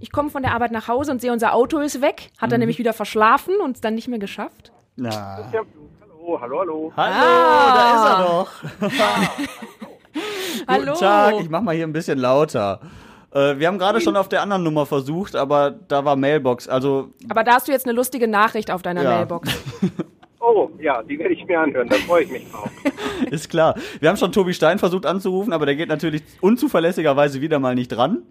[0.01, 2.31] Ich komme von der Arbeit nach Hause und sehe, unser Auto ist weg.
[2.39, 4.71] Hat er nämlich wieder verschlafen und es dann nicht mehr geschafft.
[4.95, 5.09] Na.
[5.51, 6.93] Hallo, hallo, hallo.
[6.97, 7.73] Hallo, Ah.
[7.75, 8.51] da ist er doch.
[10.67, 10.85] Hallo.
[10.93, 12.81] Guten Tag, ich mach mal hier ein bisschen lauter.
[13.33, 16.67] Äh, wir haben gerade schon auf der anderen Nummer versucht, aber da war Mailbox.
[16.67, 19.15] Also, Aber da hast du jetzt eine lustige Nachricht auf deiner Ja.
[19.17, 19.49] Mailbox.
[20.43, 22.67] Oh, ja, die werde ich mir anhören, da freue ich mich drauf.
[23.29, 23.75] Ist klar.
[23.99, 27.89] Wir haben schon Tobi Stein versucht anzurufen, aber der geht natürlich unzuverlässigerweise wieder mal nicht
[27.89, 28.23] dran.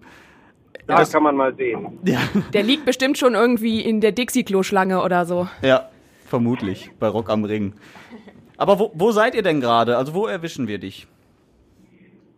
[0.91, 1.99] Da kann man mal sehen.
[2.05, 2.19] Ja,
[2.53, 5.49] Der liegt bestimmt schon irgendwie in der Dixie-Klo-Schlange oder so.
[5.63, 5.89] ja
[6.27, 6.91] vermutlich.
[7.01, 7.73] Bei Rock am Ring.
[8.57, 9.97] Aber wo, wo seid ihr denn gerade?
[9.97, 11.07] Also wo erwischen wir dich?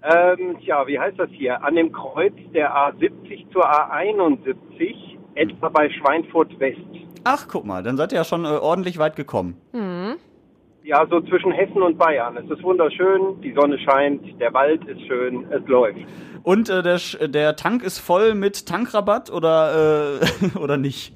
[0.03, 1.63] Ähm, tja, wie heißt das hier?
[1.63, 6.79] An dem Kreuz der A70 zur A71, etwa bei Schweinfurt West.
[7.25, 9.57] Ach, guck mal, dann seid ihr ja schon äh, ordentlich weit gekommen.
[10.85, 12.37] Ja, so zwischen Hessen und Bayern.
[12.37, 16.01] Es ist wunderschön, die Sonne scheint, der Wald ist schön, es läuft.
[16.43, 16.99] Und äh, der,
[17.29, 21.15] der Tank ist voll mit Tankrabatt oder, äh, oder nicht?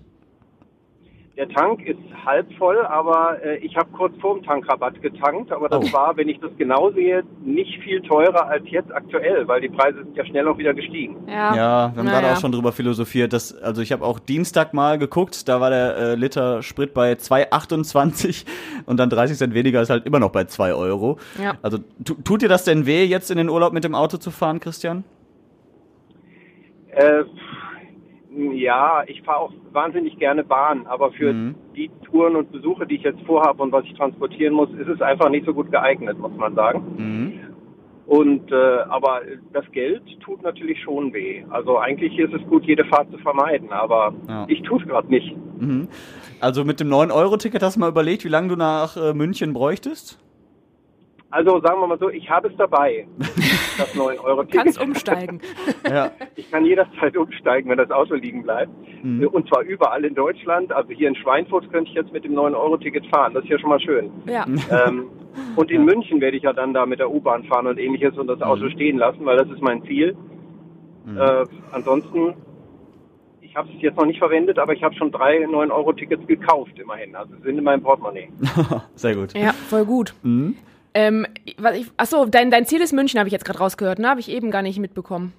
[1.37, 5.53] Der Tank ist halb voll, aber äh, ich habe kurz vorm Tankrabatt getankt.
[5.53, 5.93] Aber das Oh.
[5.93, 9.99] war, wenn ich das genau sehe, nicht viel teurer als jetzt aktuell, weil die Preise
[10.03, 11.17] sind ja schnell auch wieder gestiegen.
[11.29, 13.35] Ja, Ja, wir haben gerade auch schon drüber philosophiert.
[13.35, 17.13] Dass, also ich habe auch Dienstag mal geguckt, da war der äh, Liter Sprit bei
[17.13, 18.47] 2,28
[18.87, 21.19] und dann 30 Cent weniger ist halt immer noch bei 2 Euro.
[21.39, 21.59] Ja.
[21.61, 24.31] Also tu, tut dir das denn weh, jetzt in den Urlaub mit dem Auto zu
[24.31, 25.05] fahren, Christian?
[26.93, 27.25] Äh,
[28.37, 31.55] ja, ich fahre auch wahnsinnig gerne Bahn, aber für Mhm.
[31.75, 35.01] die Touren und Besuche, die ich jetzt vorhabe und was ich transportieren muss, ist es
[35.01, 36.83] einfach nicht so gut geeignet, muss man sagen.
[36.97, 37.33] Mhm.
[38.07, 38.55] Und äh,
[38.89, 41.43] aber das Geld tut natürlich schon weh.
[41.51, 44.45] Also eigentlich ist es gut, jede Fahrt zu vermeiden, aber Ja.
[44.49, 45.35] ich tue es gerade nicht.
[45.59, 45.89] Mhm.
[46.41, 50.19] Also mit dem 9-Euro-Ticket hast du mal überlegt, wie lange du nach äh, München bräuchtest?
[51.31, 54.63] Also sagen wir mal so, ich habe es dabei, das 9-Euro-Ticket.
[54.65, 55.41] Kannst umsteigen.
[55.89, 56.11] Ja.
[56.35, 58.73] Ich kann jederzeit umsteigen, wenn das Auto liegen bleibt.
[59.05, 59.27] Mhm.
[59.29, 60.73] Und zwar überall in Deutschland.
[60.73, 63.35] Also hier in Schweinfurt könnte ich jetzt mit dem 9-Euro-Ticket fahren.
[63.35, 64.11] Das ist ja schon mal schön.
[64.27, 64.45] Ja.
[64.71, 65.07] ähm,
[65.57, 68.27] und in München werde ich ja dann da mit der U-Bahn fahren und ähnliches und
[68.27, 70.17] das Auto stehen lassen, weil das ist mein Ziel.
[71.17, 72.35] Äh, ansonsten,
[73.41, 77.15] ich habe es jetzt noch nicht verwendet, aber ich habe schon drei 9-Euro-Tickets gekauft immerhin.
[77.15, 78.29] Also sind in meinem Portemonnaie.
[78.97, 79.33] Sehr gut.
[79.39, 80.15] Ja, voll gut.
[80.25, 80.57] Mhm.
[80.99, 81.27] Ähm,
[81.59, 84.09] was ich, achso, dein, dein Ziel ist München, habe ich jetzt gerade rausgehört, ne?
[84.09, 85.35] Habe ich eben gar nicht mitbekommen.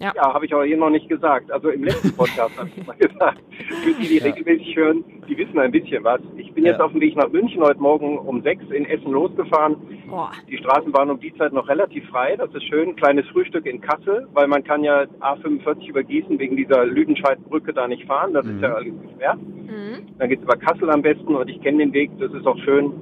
[0.00, 1.52] Ja, habe ich aber hier noch nicht gesagt.
[1.52, 3.38] Also im letzten Podcast habe ich mal gesagt.
[3.84, 6.20] Für die, die regelmäßig hören, die wissen ein bisschen was.
[6.36, 6.84] Ich bin jetzt Ja.
[6.86, 9.76] auf dem Weg nach München heute Morgen um sechs in Essen losgefahren.
[10.10, 10.32] Boah.
[10.50, 12.34] Die Straßenbahn um die Zeit noch relativ frei.
[12.36, 12.96] Das ist schön.
[12.96, 17.86] Kleines Frühstück in Kassel, weil man kann ja A45 über Gießen wegen dieser Lüdenscheid-Brücke da
[17.86, 18.32] nicht fahren.
[18.34, 19.38] Das ist ja alles gesperrt.
[20.18, 22.10] Dann geht's über Kassel am besten und ich kenne den Weg.
[22.18, 22.92] Das ist auch schön.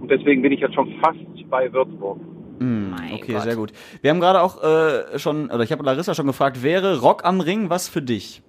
[0.00, 1.18] Und deswegen bin ich jetzt schon fast
[1.50, 2.18] bei Würzburg.
[2.58, 3.42] Mein Okay, Gott.
[3.42, 3.72] sehr gut.
[4.02, 7.40] Wir haben gerade auch äh, schon, oder ich habe Larissa schon gefragt, wäre Rock am
[7.40, 8.42] Ring was für dich?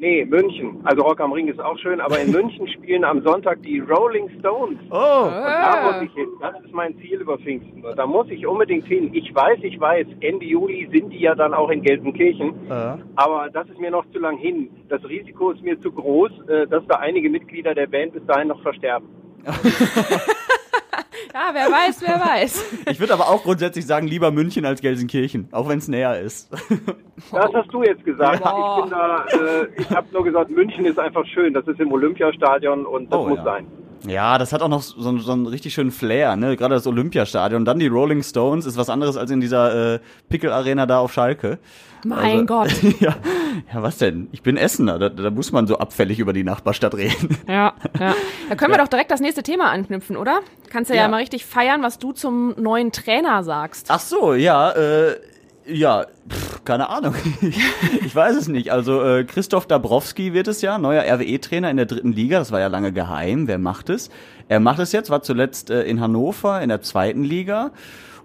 [0.00, 0.78] Nee, München.
[0.84, 4.28] Also Rock am Ring ist auch schön, aber in München spielen am Sonntag die Rolling
[4.38, 4.78] Stones.
[4.90, 4.94] Oh!
[5.24, 6.28] Und da muss ich hin.
[6.40, 7.84] Das ist mein Ziel über Pfingsten.
[7.84, 9.10] Und da muss ich unbedingt hin.
[9.12, 12.50] Ich weiß, ich weiß, Ende Juli sind die ja dann auch in Gelsenkirchen.
[12.70, 12.94] Äh.
[13.16, 14.70] Aber das ist mir noch zu lang hin.
[14.88, 18.48] Das Risiko ist mir zu groß, äh, dass da einige Mitglieder der Band bis dahin
[18.48, 19.08] noch versterben.
[21.34, 22.64] Ja, wer weiß, wer weiß.
[22.90, 26.50] Ich würde aber auch grundsätzlich sagen, lieber München als Gelsenkirchen, auch wenn es näher ist.
[27.32, 28.40] Das hast du jetzt gesagt.
[28.44, 28.76] Ja.
[28.78, 31.52] Ich bin da, äh, ich habe nur gesagt, München ist einfach schön.
[31.52, 33.44] Das ist im Olympiastadion und das Oh, muss ja.
[33.44, 33.66] sein.
[34.06, 36.56] Ja, das hat auch noch so, so einen richtig schönen Flair, ne?
[36.56, 37.64] Gerade das Olympiastadion.
[37.64, 41.58] Dann die Rolling Stones ist was anderes als in dieser äh, Pickel-Arena da auf Schalke.
[42.04, 42.70] Mein Gott.
[43.00, 43.16] ja.
[43.72, 44.28] ja, was denn?
[44.30, 47.36] Ich bin Essener, da, da muss man so abfällig über die Nachbarstadt reden.
[47.48, 48.14] Ja, ja.
[48.48, 50.40] Da können wir doch direkt das nächste Thema anknüpfen, oder?
[50.70, 51.08] Kannst du ja, Ja.
[51.08, 53.86] mal richtig feiern, was du zum neuen Trainer sagst.
[53.90, 55.16] Ach so, ja, äh,
[55.68, 57.14] ja, pff, keine Ahnung.
[58.04, 58.72] ich weiß es nicht.
[58.72, 62.38] Also äh, Christoph Dabrowski wird es ja, neuer RWE-Trainer in der dritten Liga.
[62.38, 63.46] Das war ja lange geheim.
[63.46, 64.10] Wer macht es?
[64.48, 67.70] Er macht es jetzt, war zuletzt äh, in Hannover in der zweiten Liga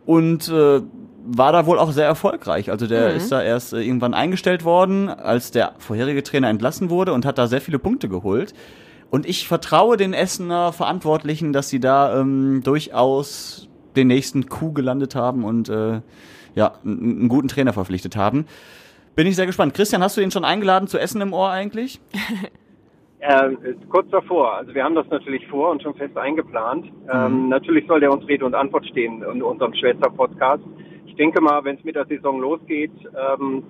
[0.06, 0.82] und äh,
[1.25, 2.69] war da wohl auch sehr erfolgreich.
[2.69, 7.13] Also der ist da erst äh, irgendwann eingestellt worden, als der vorherige Trainer entlassen wurde
[7.13, 8.53] und hat da sehr viele Punkte geholt.
[9.10, 15.15] Und ich vertraue den Essener Verantwortlichen, dass sie da ähm, durchaus den nächsten Coup gelandet
[15.15, 16.01] haben und äh,
[16.55, 18.45] ja, einen, guten Trainer verpflichtet haben.
[19.15, 19.73] Bin ich sehr gespannt.
[19.73, 21.99] Christian, hast du ihn schon eingeladen zu Essen im Ohr eigentlich?
[23.25, 24.57] Ähm, kurz davor.
[24.57, 26.91] Also wir haben das natürlich vor und schon fest eingeplant.
[27.09, 30.61] Ähm, natürlich soll der uns Rede und Antwort stehen in unserem Schwester-Podcast.
[31.05, 33.63] Ich denke mal, wenn es mit der Saison losgeht, ähm,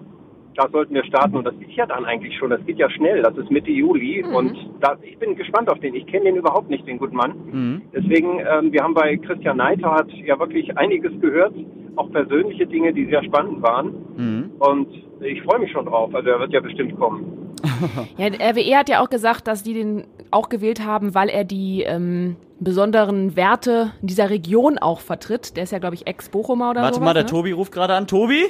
[0.56, 1.38] da sollten wir starten.
[1.38, 3.22] Und das ist ja dann eigentlich schon, das geht ja schnell.
[3.22, 4.24] Das ist Mitte Juli.
[4.24, 5.96] Und da, ich bin gespannt auf den.
[5.96, 7.34] Ich kenne den überhaupt nicht, den guten Mann.
[7.52, 7.82] Mhm.
[7.94, 11.54] Deswegen, ähm, wir haben bei Christian Neidhardt ja wirklich einiges gehört.
[11.96, 13.94] Auch persönliche Dinge, die sehr spannend waren.
[14.18, 14.52] Mhm.
[14.60, 14.88] Und
[15.22, 16.14] ich freue mich schon drauf.
[16.14, 17.40] Also er wird ja bestimmt kommen.
[18.18, 21.44] Ja, der RWE hat ja auch gesagt, dass die den auch gewählt haben, weil er
[21.44, 25.56] die ähm, besonderen Werte dieser Region auch vertritt.
[25.58, 27.30] Der ist ja, glaube ich, Ex-Bochumer oder Warte sowas, mal, der ne?
[27.30, 28.08] Tobi ruft gerade an.
[28.08, 28.46] Tobi?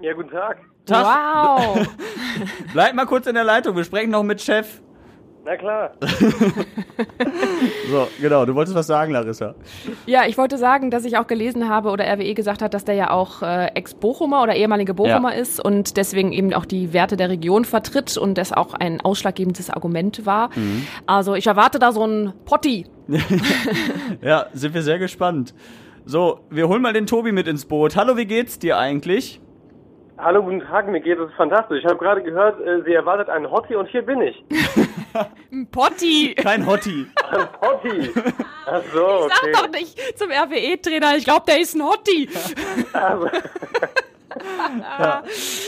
[0.00, 0.58] Ja, guten Tag.
[0.86, 1.04] Tag.
[1.04, 1.86] Wow.
[2.72, 3.76] Bleib mal kurz in der Leitung.
[3.76, 4.80] Wir sprechen noch mit Chef.
[5.44, 5.92] Na klar.
[7.90, 9.54] So, genau, du wolltest was sagen, Larissa.
[10.04, 12.96] Ja, ich wollte sagen, dass ich auch gelesen habe oder RWE gesagt hat, dass der
[12.96, 15.40] ja auch äh, Ex-Bochumer oder ehemalige Bochumer Ja.
[15.40, 19.70] ist und deswegen eben auch die Werte der Region vertritt und das auch ein ausschlaggebendes
[19.70, 20.50] Argument war.
[20.54, 20.86] Mhm.
[21.06, 22.84] Also ich erwarte da so ein Potti.
[24.20, 25.54] Ja, sind wir sehr gespannt.
[26.04, 27.96] So, wir holen mal den Tobi mit ins Boot.
[27.96, 29.40] Hallo, wie geht's dir eigentlich?
[30.18, 31.78] Hallo, guten Tag, mir geht es fantastisch.
[31.78, 34.44] Ich habe gerade gehört, äh, sie erwartet einen Hottie und hier bin ich.
[35.52, 36.34] Ein Potti!
[36.36, 37.06] Kein Hottie.
[37.30, 38.10] Ein Hottie.
[38.66, 39.52] Ach so, Sag okay.
[39.52, 42.28] doch nicht zum RWE-Trainer, ich glaube, der ist ein Hotti.
[42.92, 43.28] Also,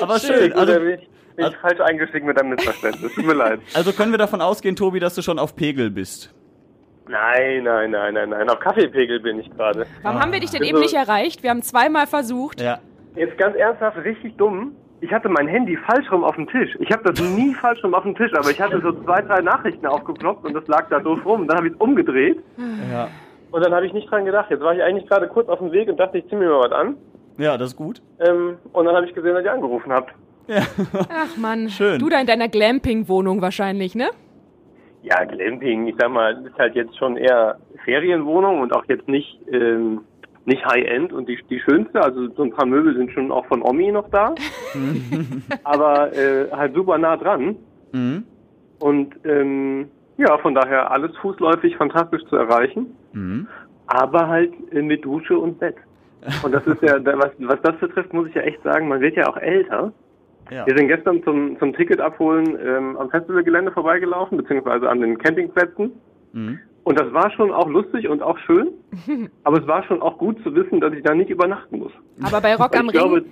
[0.03, 0.51] Aber schön.
[0.51, 3.15] gut, Also, bin ich, bin ich falsch eingestiegen mit einem Missverständnis.
[3.15, 3.61] Tut mir leid.
[3.75, 6.35] also können wir davon ausgehen, Tobi, dass du schon auf Pegel bist.
[7.09, 8.51] Nein, nein, nein, nein, nein.
[8.51, 9.87] Auf Kaffeepegel bin ich gerade.
[10.03, 11.43] Warum haben wir dich denn Also- eben nicht erreicht?
[11.43, 12.61] Wir haben zweimal versucht.
[12.61, 12.81] Ja.
[13.17, 14.73] Jetzt ganz ernsthaft, richtig dumm.
[15.03, 16.77] Ich hatte mein Handy falsch rum auf dem Tisch.
[16.79, 19.41] Ich habe das nie falsch rum auf dem Tisch, aber ich hatte so zwei, drei
[19.41, 21.49] Nachrichten aufgeploppt und das lag da doof rum.
[21.49, 22.39] Dann habe ich es umgedreht
[22.93, 23.09] Ja.
[23.51, 24.51] und dann habe ich nicht dran gedacht.
[24.51, 26.61] Jetzt war ich eigentlich gerade kurz auf dem Weg und dachte, ich zieh mir mal
[26.61, 26.97] was an.
[27.39, 28.03] Ja, das ist gut.
[28.21, 30.13] Ähm, und dann habe ich gesehen, dass ihr angerufen habt.
[31.09, 31.99] Ach Mann, Schön.
[31.99, 34.09] du da in deiner Glamping-Wohnung wahrscheinlich, ne?
[35.03, 39.39] Ja, Glamping, ich sag mal, ist halt jetzt schon eher Ferienwohnung und auch jetzt nicht,
[39.51, 40.03] ähm,
[40.45, 42.03] nicht High-End und die, die schönste.
[42.03, 44.35] Also so ein paar Möbel sind schon auch von Omi noch da.
[45.65, 47.57] Aber äh, halt super nah dran.
[47.93, 48.25] Mhm.
[48.79, 52.97] Und ähm, ja, von daher alles fußläufig fantastisch zu erreichen.
[53.13, 53.47] Mhm.
[53.87, 55.77] Aber halt äh, mit Dusche und Bett.
[56.43, 59.17] Und das ist ja, was, was das betrifft, muss ich ja echt sagen, man wird
[59.17, 59.93] ja auch älter.
[60.51, 60.67] Ja.
[60.67, 65.93] Wir sind gestern zum, zum Ticket abholen ähm, am Festivalgelände vorbeigelaufen, beziehungsweise an den Campingplätzen.
[66.33, 66.59] Mhm.
[66.85, 68.69] Und das war schon auch lustig und auch schön.
[69.45, 71.93] Aber es war schon auch gut zu wissen, dass ich da nicht übernachten muss.
[72.23, 73.25] Aber bei Rock am ich glaube, Ring,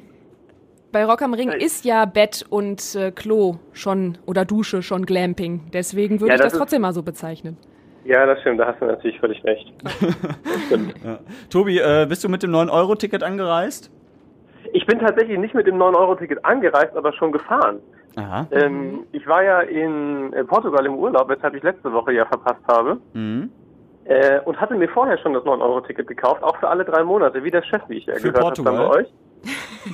[0.92, 5.62] bei Rock am Ring ist ja Bett und äh, Klo schon oder Dusche schon Glamping.
[5.72, 7.56] Deswegen würde Ja, ich das das trotzdem mal so bezeichnen.
[8.04, 9.72] ja, das stimmt, da hast du natürlich völlig recht.
[11.50, 13.90] Tobi, äh, bist du mit dem 9-Euro-Ticket angereist?
[14.72, 17.80] Ich bin tatsächlich nicht mit dem 9-Euro-Ticket angereist, aber schon gefahren.
[18.50, 22.62] Ähm, ich war ja in äh, Portugal im Urlaub, weshalb ich letzte Woche ja verpasst
[22.68, 22.98] habe.
[23.14, 23.50] Mhm.
[24.04, 27.50] Äh, und hatte mir vorher schon das 9-Euro-Ticket gekauft, auch für alle drei Monate, wie
[27.50, 29.07] der Chef, wie ich ja Für gehört habe dann bei euch.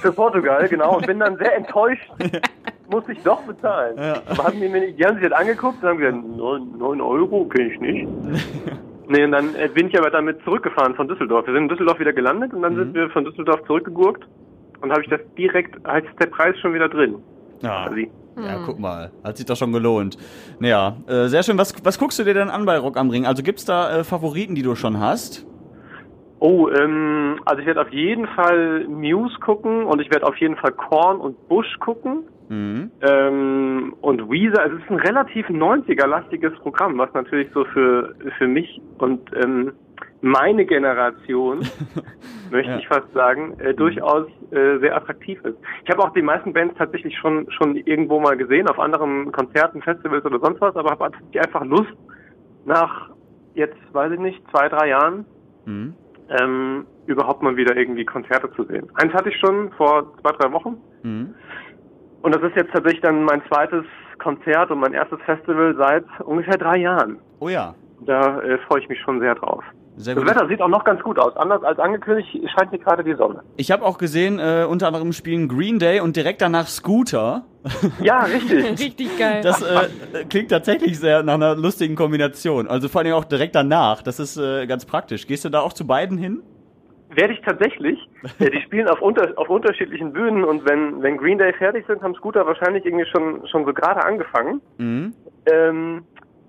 [0.00, 0.96] Für Portugal, genau.
[0.96, 2.08] Und bin dann sehr enttäuscht,
[2.90, 3.96] musste ich doch bezahlen.
[3.98, 4.14] Ja.
[4.30, 7.44] Aber haben die, mir die haben sich das angeguckt und haben gesagt, 9, 9 Euro
[7.46, 8.08] kenne ich nicht.
[9.08, 11.46] nee, und dann äh, bin ich aber damit zurückgefahren von Düsseldorf.
[11.46, 12.78] Wir sind in Düsseldorf wieder gelandet und dann Mhm.
[12.78, 14.24] sind wir von Düsseldorf zurückgegurkt.
[14.80, 17.16] Und habe ich das direkt, als der Preis schon wieder drin.
[17.64, 17.86] Ja.
[17.86, 18.10] quasi.
[18.36, 19.10] ja, guck mal.
[19.22, 20.16] Hat sich doch schon gelohnt.
[20.58, 21.58] Naja, äh, sehr schön.
[21.58, 23.26] Was, was guckst du dir denn an bei Rock am Ring?
[23.26, 25.46] Also gibt's da äh, Favoriten, die du schon hast?
[26.40, 30.56] Oh, ähm, also ich werde auf jeden Fall Muse gucken und ich werde auf jeden
[30.56, 32.24] Fall Korn und Bush gucken.
[32.48, 32.90] Mhm.
[33.00, 38.46] Ähm, und Weezer, also es ist ein relativ 90er-lastiges Programm, was natürlich so für, für
[38.46, 39.72] mich und ähm,
[40.24, 41.60] meine Generation,
[42.50, 42.78] möchte Ja.
[42.78, 45.56] ich fast sagen, äh, durchaus äh, sehr attraktiv ist.
[45.84, 49.82] Ich habe auch die meisten Bands tatsächlich schon schon irgendwo mal gesehen, auf anderen Konzerten,
[49.82, 51.92] Festivals oder sonst was, aber habe einfach Lust,
[52.64, 53.10] nach
[53.54, 55.26] jetzt, weiß ich nicht, zwei, drei Jahren
[55.66, 55.94] Mhm.
[56.40, 58.86] ähm, überhaupt mal wieder irgendwie Konzerte zu sehen.
[58.94, 60.76] Eins hatte ich schon vor zwei, drei Wochen.
[61.02, 61.34] Mhm.
[62.22, 63.84] Und das ist jetzt tatsächlich dann mein zweites
[64.18, 67.18] Konzert und mein erstes Festival seit ungefähr drei Jahren.
[67.40, 67.74] Oh ja,
[68.06, 69.62] Da äh, freue ich mich schon sehr drauf.
[69.96, 70.34] Sehr Das gut.
[70.34, 71.36] Wetter sieht auch noch ganz gut aus.
[71.36, 73.42] Anders als angekündigt scheint hier gerade die Sonne.
[73.56, 77.44] Ich habe auch gesehen, äh, unter anderem spielen Green Day und direkt danach Scooter.
[78.00, 78.64] Ja, richtig.
[78.80, 79.40] Richtig geil.
[79.42, 82.68] Das äh, klingt tatsächlich sehr nach einer lustigen Kombination.
[82.68, 84.02] Also vor allem auch direkt danach.
[84.02, 85.26] Das ist äh, ganz praktisch.
[85.26, 86.42] Gehst du da auch zu beiden hin?
[87.14, 87.98] Werde ich tatsächlich.
[88.38, 92.02] Äh, die spielen auf, unter, auf unterschiedlichen Bühnen und wenn, wenn Green Day fertig sind,
[92.02, 94.62] haben Scooter wahrscheinlich irgendwie schon, schon so gerade angefangen.
[94.78, 95.12] Mhm.
[95.46, 96.04] Ähm,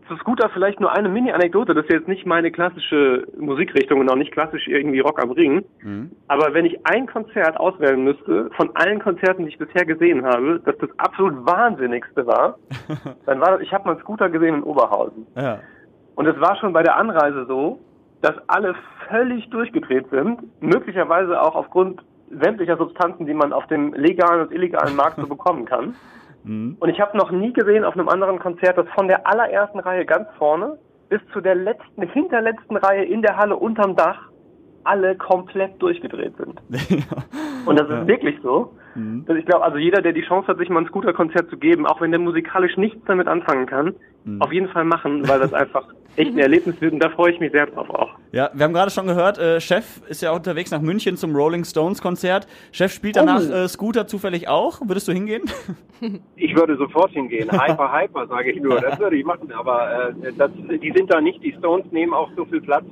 [0.07, 1.73] zu Scooter vielleicht nur eine Mini-Anekdote.
[1.73, 5.65] Das ist jetzt nicht meine klassische Musikrichtung und auch nicht klassisch irgendwie Rock am Ring.
[5.81, 6.11] Mhm.
[6.27, 10.61] Aber wenn ich ein Konzert auswählen müsste, von allen Konzerten, die ich bisher gesehen habe,
[10.65, 12.57] das das absolut Wahnsinnigste war,
[13.25, 15.25] dann war das, ich habe mal einen Scooter gesehen in Oberhausen.
[15.35, 15.59] Ja.
[16.15, 17.79] Und es war schon bei der Anreise so,
[18.21, 18.75] dass alle
[19.09, 24.95] völlig durchgedreht sind, möglicherweise auch aufgrund sämtlicher Substanzen, die man auf dem legalen und illegalen
[24.95, 25.95] Markt so bekommen kann.
[26.45, 26.77] Mhm.
[26.79, 30.05] Und ich habe noch nie gesehen auf einem anderen Konzert, dass von der allerersten Reihe
[30.05, 30.77] ganz vorne
[31.10, 34.29] bis zu der letzten, hinterletzten Reihe in der Halle unterm Dach
[34.84, 36.62] alle komplett durchgedreht sind.
[37.65, 38.73] Und das ist wirklich so.
[38.93, 39.25] Mhm.
[39.27, 41.88] Also ich glaube, also jeder, der die Chance hat, sich mal ein Scooter-Konzert zu geben,
[41.88, 44.41] auch wenn der musikalisch nichts damit anfangen kann, Mhm.
[44.41, 47.39] auf jeden Fall machen, weil das einfach echt ein Erlebnis wird und da freue ich
[47.39, 48.10] mich sehr drauf auch.
[48.31, 51.63] Ja, wir haben gerade schon gehört, äh, Chef ist ja unterwegs nach München zum Rolling
[51.63, 52.47] Stones Konzert.
[52.71, 53.53] Chef spielt danach Oh.
[53.53, 54.81] äh, Scooter zufällig auch.
[54.85, 55.43] Würdest du hingehen?
[56.35, 57.49] Ich würde sofort hingehen.
[57.51, 58.81] Hyper, hyper, sage ich nur.
[58.81, 59.51] Das würde ich machen.
[59.53, 61.41] Aber äh, das, die sind da nicht.
[61.41, 62.83] Die Stones nehmen auch so viel Platz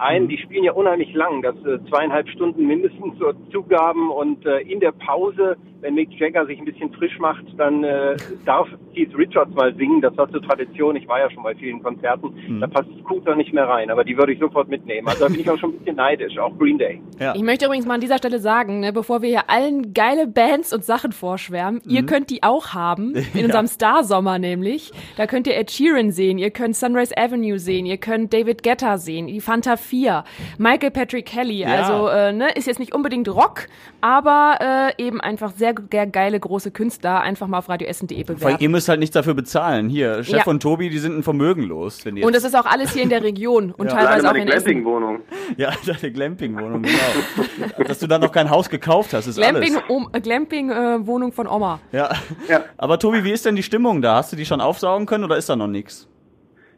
[0.00, 0.28] ein.
[0.28, 1.42] Die spielen ja unheimlich lang.
[1.42, 4.10] Das äh, zweieinhalb Stunden mindestens so Zugaben.
[4.10, 8.16] Und äh, in der Pause, wenn Mick Jagger sich ein bisschen frisch macht, dann äh,
[8.44, 10.00] darf Keith Richards mal singen.
[10.00, 10.96] Das war zur Tradition.
[10.96, 12.60] Ich war ja schon bei vielen Konzerten.
[12.60, 13.90] Da passt Scooter nicht mehr rein.
[13.90, 15.06] Aber die würde ich sofort mitnehmen.
[15.08, 16.38] Also da bin ich auch schon ein bisschen neidisch.
[16.38, 17.00] Auch Green Day.
[17.18, 17.34] Ja.
[17.34, 20.72] Ich möchte übrigens mal an dieser Stelle sagen, ne, bevor wir hier allen geile Bands
[20.72, 24.92] und Sachen vorschwärmen, ihr könnt die auch haben, in unserem Star-Sommer nämlich.
[25.16, 28.98] Da könnt ihr Ed Sheeran sehen, ihr könnt Sunrise Avenue sehen, ihr könnt David Guetta
[28.98, 30.24] sehen, die Fanta 4,
[30.58, 31.64] Michael Patrick Kelly.
[31.64, 33.66] Also äh, ne, ist jetzt nicht unbedingt Rock,
[34.00, 37.20] aber äh, eben einfach sehr, sehr geile große Künstler.
[37.20, 38.56] Einfach mal auf radioessen.de Vor allem, bewerben.
[38.62, 39.88] ihr müsst halt nichts dafür bezahlen.
[39.88, 40.44] Hier, Chef Ja.
[40.46, 42.04] und Tobi, die sind ein Vermögen los.
[42.04, 43.96] Wenn Und das ist auch alles hier in der Region und Ja.
[43.96, 44.64] teilweise auch in Essen.
[44.64, 45.20] Glamping-Wohnung.
[45.56, 47.84] ja, deine Glamping-Wohnung, genau.
[47.88, 49.88] Dass du da noch kein Haus gekauft hast, ist Glamping, alles.
[49.88, 51.80] um, äh, Glamping äh, Wohnung von Oma.
[51.92, 52.10] Ja.
[52.48, 52.64] Ja.
[52.78, 54.16] Aber Tobi, wie ist denn die Stimmung da?
[54.16, 56.06] Hast du die schon aufsaugen können oder ist da noch nichts?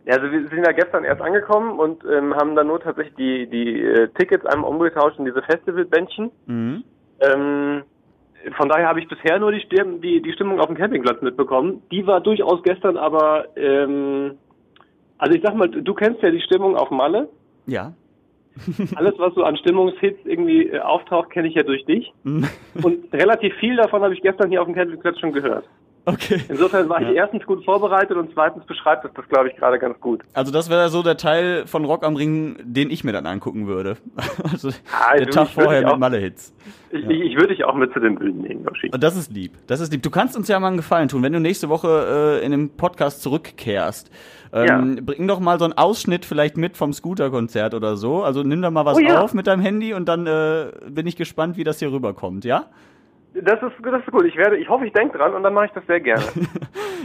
[0.05, 3.47] Ja, also wir sind ja gestern erst angekommen und ähm, haben dann nur tatsächlich die,
[3.47, 6.31] die äh, Tickets einmal umgetauscht in diese Festivalbändchen.
[6.47, 6.85] Mhm.
[7.21, 7.83] Ähm,
[8.57, 11.83] von daher habe ich bisher nur die, Stirn, die, die Stimmung auf dem Campingplatz mitbekommen.
[11.93, 14.39] Die war durchaus gestern aber, ähm,
[15.19, 17.29] also ich sag mal, du kennst ja die Stimmung auf Malle.
[17.67, 17.93] Ja.
[18.97, 22.13] Alles, was so an Stimmungshits irgendwie äh, auftaucht, kenne ich ja durch dich.
[22.25, 22.49] Mhm.
[22.83, 25.65] Und relativ viel davon habe ich gestern hier auf dem Campingplatz schon gehört.
[26.05, 26.41] Okay.
[26.49, 27.13] Insofern war ich Ja.
[27.15, 30.23] erstens gut vorbereitet und zweitens beschreibt es das, glaube ich, gerade ganz gut.
[30.35, 33.67] Also das wäre so der Teil von Rock am Ring, den ich mir dann angucken
[33.69, 33.97] würde.
[34.53, 36.55] Also Ah, der Tag ich vorher mit Malle-Hits.
[36.91, 38.91] Ich, ich, ich würde dich auch mit zu den Bühnen nehmen, Yoshi.
[38.91, 39.53] Das ist lieb.
[39.69, 40.03] Das ist lieb.
[40.03, 42.71] Du kannst uns ja mal einen Gefallen tun, wenn du nächste Woche äh, in dem
[42.71, 44.11] Podcast zurückkehrst.
[44.53, 48.23] Ähm, Bring doch mal so einen Ausschnitt vielleicht mit vom Scooter-Konzert oder so.
[48.23, 49.21] Also nimm da mal was Oh ja.
[49.23, 52.67] auf mit deinem Handy und dann äh, bin ich gespannt, wie das hier rüberkommt, ja?
[53.35, 54.25] Das ist, das ist gut.
[54.27, 56.25] Ich werde, ich hoffe, ich denke dran und dann mache ich das sehr gerne.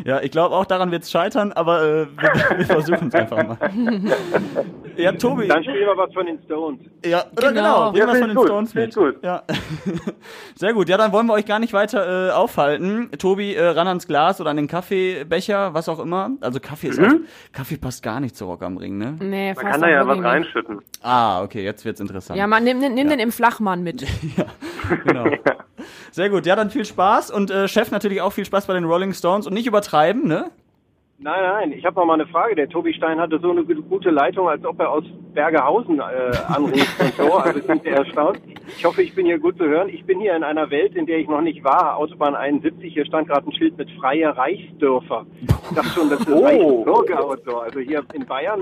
[0.05, 3.57] Ja, ich glaube auch daran wird's scheitern, aber äh, wir, wir versuchen es einfach mal.
[4.95, 5.47] ja, Tobi.
[5.47, 6.79] Dann spielen wir was von den Stones.
[7.03, 7.49] Ja, genau.
[7.49, 7.93] Genau.
[7.93, 8.95] Ja, was von den gut, Stones mit.
[8.95, 9.15] gut.
[9.23, 9.43] Ja.
[10.55, 10.87] Sehr gut.
[10.87, 13.09] Ja, dann wollen wir euch gar nicht weiter äh, aufhalten.
[13.17, 16.29] Tobi, äh, ran ans Glas oder an den Kaffeebecher, was auch immer.
[16.41, 17.13] Also Kaffee ist auch,
[17.51, 19.17] Kaffee passt gar nicht zu Rock am Ring, ne?
[19.19, 20.79] Nee, Man fast kann da ja was reinschütten.
[21.01, 22.39] Ah, okay, jetzt wird's interessant.
[22.39, 24.05] Ja, man, nimm, nimm, nimm den im Flachmann mit.
[25.05, 25.25] genau.
[26.11, 26.45] Sehr gut.
[26.45, 29.47] Ja, dann viel Spaß und äh, Chef natürlich auch viel Spaß bei den Rolling Stones
[29.47, 30.51] und nicht übertreiben, ne?
[31.19, 32.53] Nein, nein, ich habe noch mal eine Frage.
[32.53, 36.03] Der Tobi Stein hatte so eine gute Leitung, als ob er aus Bergehausen äh,
[36.47, 37.33] anruft und so.
[37.33, 38.39] Also ich bin sehr erstaunt.
[38.77, 39.89] Ich hoffe, ich bin hier gut zu hören.
[39.89, 41.97] Ich bin hier in einer Welt, in der ich noch nicht war.
[41.97, 45.25] Autobahn 71, hier stand gerade ein Schild mit freie Reichsdörfer.
[45.41, 46.43] Ich dachte schon, das ist Oh.
[46.45, 47.57] Reichsbürger und so.
[47.61, 48.61] Also hier in Bayern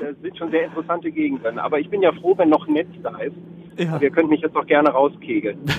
[0.00, 1.58] äh, sind schon sehr interessante Gegenden.
[1.58, 3.34] Aber ich bin ja froh, wenn noch ein Netz da ist.
[3.78, 4.00] Ja.
[4.00, 5.58] Wir könnten mich jetzt auch gerne rauskegeln.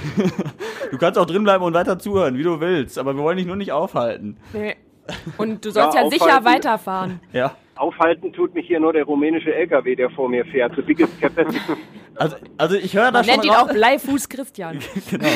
[0.90, 3.58] Du kannst auch drinbleiben und weiter zuhören, wie du willst, aber wir wollen dich nur
[3.58, 4.38] nicht aufhalten.
[4.54, 4.76] Nee.
[5.38, 7.20] Und du sollst ja, Ja, sicher weiterfahren.
[7.34, 7.56] Ja.
[7.76, 10.76] Aufhalten tut mich hier nur der rumänische LKW, der vor mir fährt.
[10.76, 11.60] The biggest capacity.
[12.18, 14.80] Also, also ich höre da Man schon nennt ihn auch Bleifuß Christian.
[15.10, 15.28] genau.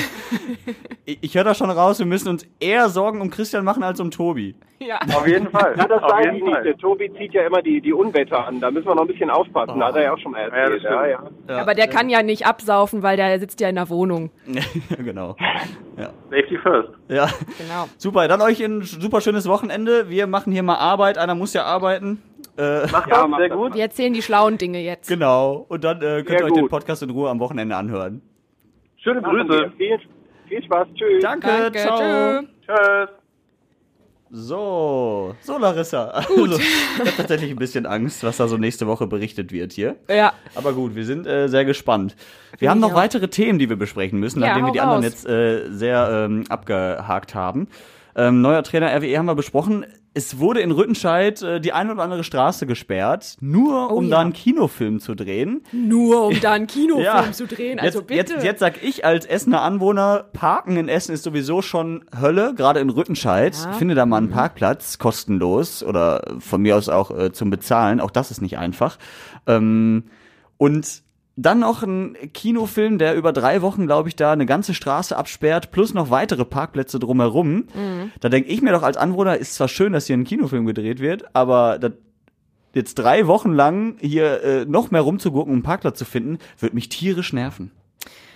[1.05, 3.99] Ich, ich höre da schon raus, wir müssen uns eher Sorgen um Christian machen als
[3.99, 4.55] um Tobi.
[4.79, 4.99] Ja.
[5.15, 5.75] Auf jeden Fall.
[5.77, 6.65] Ja, das Auf sage jeden ich nicht.
[6.65, 8.59] Der Tobi zieht ja immer die, die Unwetter an.
[8.59, 9.79] Da müssen wir noch ein bisschen aufpassen.
[9.79, 10.81] Da hat er ja auch schon mal erzählt.
[10.81, 11.23] Ja, ja.
[11.47, 14.31] Ja, Aber der kann ja nicht absaufen, weil der sitzt ja in der Wohnung.
[14.97, 15.35] genau.
[16.31, 16.89] Safety first.
[17.09, 17.27] Ja.
[17.59, 17.87] Genau.
[17.97, 20.09] Super, dann euch ein super schönes Wochenende.
[20.09, 21.19] Wir machen hier mal Arbeit.
[21.19, 22.21] Einer muss ja arbeiten.
[22.57, 23.73] Äh, Mach Ja, das, sehr das gut.
[23.75, 25.07] Wir erzählen die schlauen Dinge jetzt.
[25.07, 25.65] genau.
[25.69, 26.71] Und dann äh, könnt Sehr ihr euch den gut.
[26.71, 28.21] Podcast in Ruhe am Wochenende anhören.
[28.97, 29.71] Schöne Grüße.
[29.77, 29.99] Viel,
[30.47, 30.87] viel Spaß.
[30.95, 31.21] Tschüss.
[31.23, 32.41] Danke, Danke, ciao.
[32.65, 33.09] Tschüss.
[34.33, 36.23] So, so Larissa.
[36.29, 39.97] Also, ich habe tatsächlich ein bisschen Angst, was da so nächste Woche berichtet wird hier.
[40.09, 40.31] Ja.
[40.55, 42.15] Aber gut, wir sind äh, sehr gespannt.
[42.57, 42.95] Wir haben noch auch.
[42.95, 46.45] weitere Themen, die wir besprechen müssen, Ja, nachdem wir die anderen jetzt äh, sehr ähm,
[46.47, 47.67] abgehakt haben.
[48.15, 49.85] Ähm, neuer Trainer RWE haben wir besprochen.
[50.13, 54.09] Es wurde in Rüttenscheid äh, die eine oder andere Straße gesperrt, nur Oh um ja.
[54.11, 55.63] da einen Kinofilm zu drehen.
[55.71, 57.31] Nur um da einen Kinofilm Ja.
[57.31, 57.79] zu drehen.
[57.79, 58.33] Also jetzt, bitte.
[58.33, 62.81] Jetzt, jetzt sag ich als Essener Anwohner, Parken in Essen ist sowieso schon Hölle, gerade
[62.81, 63.55] in Rüttenscheid.
[63.55, 63.71] Ja.
[63.71, 68.01] Finde da mal einen Parkplatz, kostenlos oder von mir aus auch äh, zum Bezahlen.
[68.01, 68.97] Auch das ist nicht einfach.
[69.47, 70.03] Ähm,
[70.57, 71.03] und
[71.35, 75.71] dann noch ein Kinofilm, der über drei Wochen, glaube ich, da eine ganze Straße absperrt,
[75.71, 77.65] plus noch weitere Parkplätze drumherum.
[78.19, 80.99] Da denke ich mir doch als Anwohner, ist zwar schön, dass hier ein Kinofilm gedreht
[80.99, 81.93] wird, aber das
[82.73, 86.73] jetzt drei Wochen lang hier äh, noch mehr rumzugurken, um einen Parkplatz zu finden, wird
[86.73, 87.71] mich tierisch nerven.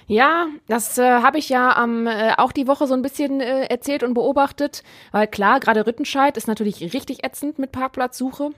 [0.07, 3.65] Ja, das äh, habe ich ja am äh, auch die Woche so ein bisschen äh,
[3.65, 8.51] erzählt und beobachtet, weil klar, gerade Rüttenscheid ist natürlich richtig ätzend mit Parkplatzsuche.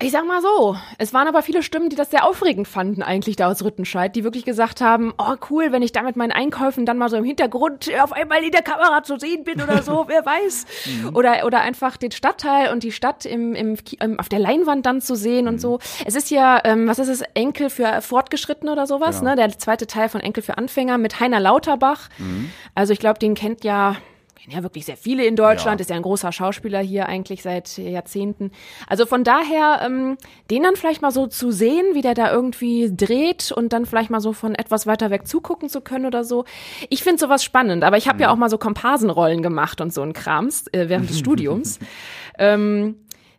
[0.00, 3.34] Ich sag mal so, es waren aber viele Stimmen, die das sehr aufregend fanden eigentlich
[3.34, 6.86] da aus Rüttenscheid, die wirklich gesagt haben, oh cool, wenn ich da mit meinen Einkäufen
[6.86, 10.04] dann mal so im Hintergrund auf einmal in der Kamera zu sehen bin oder so,
[10.08, 10.66] wer weiß.
[11.14, 14.86] Oder, oder einfach den Stadtteil und die Stadt im, im, Ki- ähm, auf der Leinwand
[14.86, 15.80] dann zu sehen und so.
[16.06, 19.34] Es ist ja, ähm, was ist es, Enkel für Fortgeschrittene oder sowas, ne?
[19.34, 22.08] Der zweite Teil von Enkel für Anfänger mit Heiner Lauterbach.
[22.76, 23.96] Also ich glaube, den kennt ja
[24.48, 25.82] kennen ja wirklich sehr viele in Deutschland, Ja.
[25.82, 28.50] ist ja ein großer Schauspieler hier eigentlich seit Jahrzehnten.
[28.86, 30.16] Also von daher, ähm,
[30.50, 34.10] den dann vielleicht mal so zu sehen, wie der da irgendwie dreht und dann vielleicht
[34.10, 36.44] mal so von etwas weiter weg zugucken zu können oder so.
[36.88, 40.02] Ich finde sowas spannend, aber ich habe ja auch mal so Komparsenrollen gemacht und so
[40.02, 41.78] ein Krams äh, während des Studiums.
[42.40, 42.94] Ähm,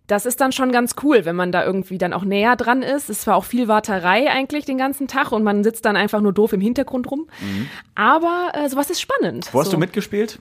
[0.08, 3.10] das ist dann schon ganz cool, wenn man da irgendwie dann auch näher dran ist.
[3.10, 6.34] Es war auch viel Warterei eigentlich den ganzen Tag und man sitzt dann einfach nur
[6.34, 7.28] doof im Hintergrund rum.
[7.96, 9.48] Aber äh, sowas ist spannend.
[9.54, 9.74] Wo hast so.
[9.74, 10.40] du mitgespielt?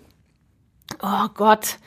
[1.02, 1.78] Oh Gott.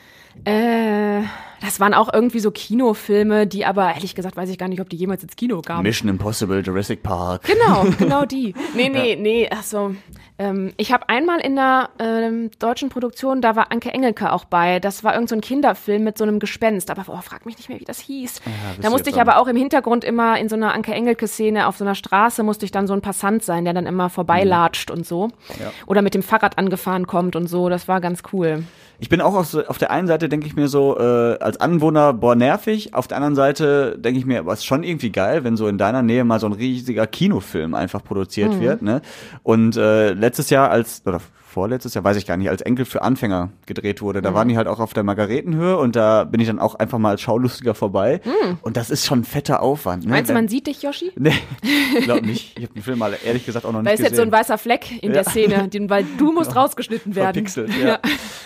[0.44, 1.22] Äh,
[1.60, 4.90] das waren auch irgendwie so Kinofilme, die aber ehrlich gesagt weiß ich gar nicht, ob
[4.90, 5.84] die jemals ins Kino kamen.
[5.84, 7.44] Mission Impossible, Jurassic Park.
[7.44, 8.54] Genau, genau die.
[8.74, 9.94] Nee, nee, nee, ach so.
[10.38, 14.80] Ähm, ich habe einmal in einer ähm, deutschen Produktion, da war Anke Engelke auch bei.
[14.80, 16.90] Das war irgend so ein Kinderfilm mit so einem Gespenst.
[16.90, 18.40] Aber oh, frag mich nicht mehr, wie das hieß.
[18.40, 21.76] bist da musste ich aber auch im Hintergrund immer in so einer Anke Engelke-Szene auf
[21.76, 25.06] so einer Straße musste ich dann so ein Passant sein, der dann immer vorbeilatscht und
[25.06, 25.28] so.
[25.86, 27.68] Oder mit dem Fahrrad angefahren kommt und so.
[27.68, 28.64] Das war ganz cool.
[29.02, 31.60] Ich bin auch auf, so- auf der einen Seite, denke ich mir so, äh, als
[31.60, 32.94] Anwohner, boah, nervig.
[32.94, 35.76] Auf der anderen Seite denke ich mir, aber ist schon irgendwie geil, wenn so in
[35.76, 38.80] deiner Nähe mal so ein riesiger Kinofilm einfach produziert wird.
[38.82, 39.02] Ne?
[39.42, 41.20] Und äh, letztes Jahr als, oder
[41.52, 44.56] vorletztes Jahr, weiß ich gar nicht, als Enkel für Anfänger gedreht wurde, da waren die
[44.56, 47.74] halt auch auf der Margaretenhöhe und da bin ich dann auch einfach mal als Schaulustiger
[47.74, 48.20] vorbei.
[48.62, 50.04] Und das ist schon ein fetter Aufwand.
[50.04, 50.10] Ne?
[50.10, 51.12] Meinst du, man sieht dich, Yoshi?
[51.16, 51.32] Nee,
[51.98, 52.58] ich glaube nicht.
[52.58, 54.30] Ich habe den Film mal ehrlich gesagt auch noch Da nicht ist jetzt so ein
[54.30, 54.40] gesehen.
[54.40, 55.30] weißer Fleck in der Ja.
[55.30, 57.34] Szene, den, weil du musst rausgeschnitten werden.
[57.34, 57.98] Verpixelt, ja.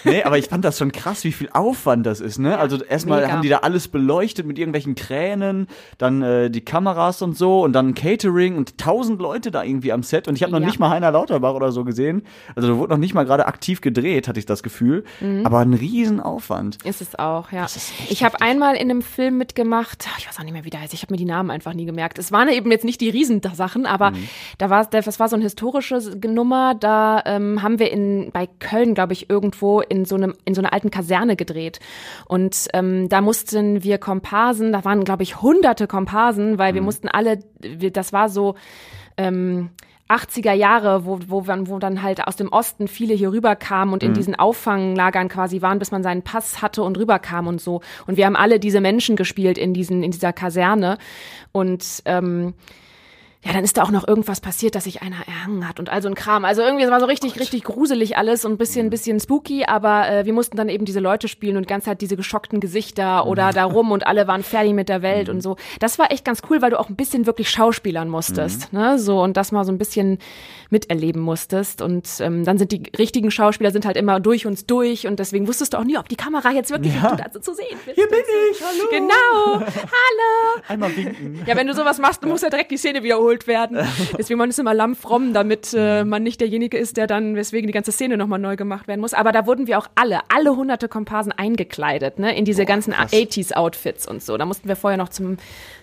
[0.04, 2.58] nee, aber ich fand das schon krass, wie viel Aufwand das ist, ne?
[2.58, 3.32] Also erstmal mega.
[3.32, 7.72] haben die da alles beleuchtet mit irgendwelchen Kränen, dann äh, die Kameras und so und
[7.72, 10.66] dann Catering und tausend Leute da irgendwie am Set und ich habe noch Ja.
[10.66, 12.22] nicht mal Heiner Lauterbach oder so gesehen.
[12.54, 15.44] Also da wurde noch nicht mal gerade aktiv gedreht, hatte ich das Gefühl, Mhm.
[15.46, 16.84] aber ein Riesenaufwand.
[16.84, 17.66] Ist es auch, ja.
[18.08, 20.80] Ich habe einmal in einem Film mitgemacht, ach, ich weiß auch nicht mehr, wie der
[20.80, 22.18] heißt, ich habe mir die Namen einfach nie gemerkt.
[22.18, 24.28] Es waren eben jetzt nicht die Riesensachen, aber Mhm.
[24.58, 28.94] da war das war so ein historisches Nummer, da ähm, haben wir in bei Köln,
[28.94, 31.80] glaube ich, irgendwo in so einem in so einer alten Kaserne gedreht.
[32.26, 37.08] Und ähm, da mussten wir Komparsen, da waren, glaube ich, hunderte Komparsen, weil wir mussten
[37.08, 38.54] alle, wir, das war so
[39.16, 39.70] ähm,
[40.08, 44.02] 80er Jahre, wo, wo, man, wo dann halt aus dem Osten viele hier rüberkamen und
[44.02, 47.80] in diesen Auffanglagern quasi waren, bis man seinen Pass hatte und rüberkam und so.
[48.06, 50.98] Und wir haben alle diese Menschen gespielt in diesen, in dieser Kaserne.
[51.52, 52.54] Und ähm,
[53.44, 56.02] ja, dann ist da auch noch irgendwas passiert, dass sich einer erhangen hat und all
[56.02, 56.44] so ein Kram.
[56.44, 60.08] Also irgendwie, es war so richtig, richtig gruselig alles und ein bisschen, bisschen spooky, aber
[60.08, 63.52] äh, wir mussten dann eben diese Leute spielen und ganze Zeit diese geschockten Gesichter oder
[63.52, 65.56] da rum und alle waren fertig mit der Welt und so.
[65.78, 69.22] Das war echt ganz cool, weil du auch ein bisschen wirklich schauspielern musstest, ne, so
[69.22, 70.18] und das mal so ein bisschen
[70.70, 75.06] miterleben musstest und ähm, dann sind die richtigen Schauspieler sind halt immer durch uns durch
[75.06, 77.10] und deswegen wusstest du auch nie, ob die Kamera jetzt wirklich Ja.
[77.10, 77.94] du da so zu sehen bist.
[77.94, 78.18] Hier bin
[78.50, 78.88] ich, hallo.
[78.90, 80.62] Genau, hallo.
[80.68, 81.42] Einmal winken.
[81.46, 83.78] Ja, wenn du sowas machst, muss ja direkt die Szene wiederholt werden.
[84.18, 87.72] Deswegen man ist immer lammfromm, damit äh, man nicht derjenige ist, der dann, weswegen die
[87.72, 89.14] ganze Szene nochmal neu gemacht werden muss.
[89.14, 94.06] Aber da wurden wir auch alle, alle hunderte Komparsen eingekleidet, ne, in diese ganzen 80s-Outfits
[94.06, 94.36] und so.
[94.36, 95.36] Da mussten wir vorher noch zum,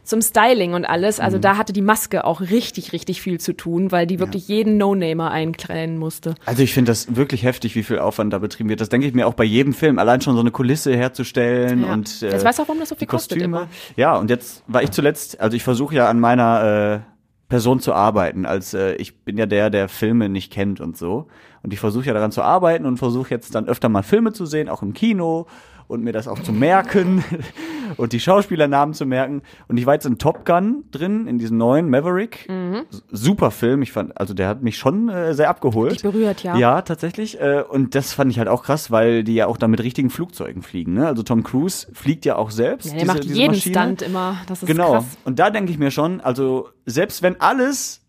[0.03, 1.19] zum Styling und alles.
[1.19, 4.77] Also da hatte die Maske auch richtig, richtig viel zu tun, weil die wirklich jeden
[4.77, 6.35] No-Namer einkleiden musste.
[6.45, 8.81] Also ich finde das wirklich heftig, wie viel Aufwand da betrieben wird.
[8.81, 9.99] Das denke ich mir auch bei jedem Film.
[9.99, 11.93] Allein schon so eine Kulisse herzustellen Ja.
[11.93, 13.67] und äh, Jetzt weißt du auch, warum das so viel kostet immer.
[13.95, 17.12] Ja, und jetzt war ich zuletzt, also ich versuche ja an meiner äh,
[17.49, 18.45] Person zu arbeiten.
[18.45, 21.27] Als äh, ich bin ja der, der Filme nicht kennt und so.
[21.61, 24.45] Und ich versuche ja daran zu arbeiten und versuche jetzt dann öfter mal Filme zu
[24.45, 25.47] sehen, auch im Kino
[25.93, 27.23] und mir das auch zu merken
[27.97, 29.41] und die Schauspielernamen zu merken.
[29.67, 32.49] Und ich war jetzt in Top Gun drin, in diesem neuen Maverick.
[32.89, 33.81] S- Super Film.
[33.81, 35.91] Ich fand, also der hat mich schon äh, sehr abgeholt.
[35.93, 36.57] Dich berührt, ja.
[36.57, 37.39] Ja, tatsächlich.
[37.39, 40.09] Äh, und das fand ich halt auch krass, weil die ja auch da mit richtigen
[40.09, 40.93] Flugzeugen fliegen.
[40.93, 41.07] Ne?
[41.07, 42.87] Also Tom Cruise fliegt ja auch selbst.
[42.87, 43.75] Ja, der diese, macht diese jeden Maschine.
[43.79, 44.37] Stunt immer.
[44.47, 44.93] Das ist Genau.
[44.93, 45.05] krass.
[45.23, 48.01] Und da denke ich mir schon, also selbst wenn alles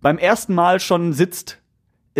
[0.00, 1.59] beim ersten Mal schon sitzt,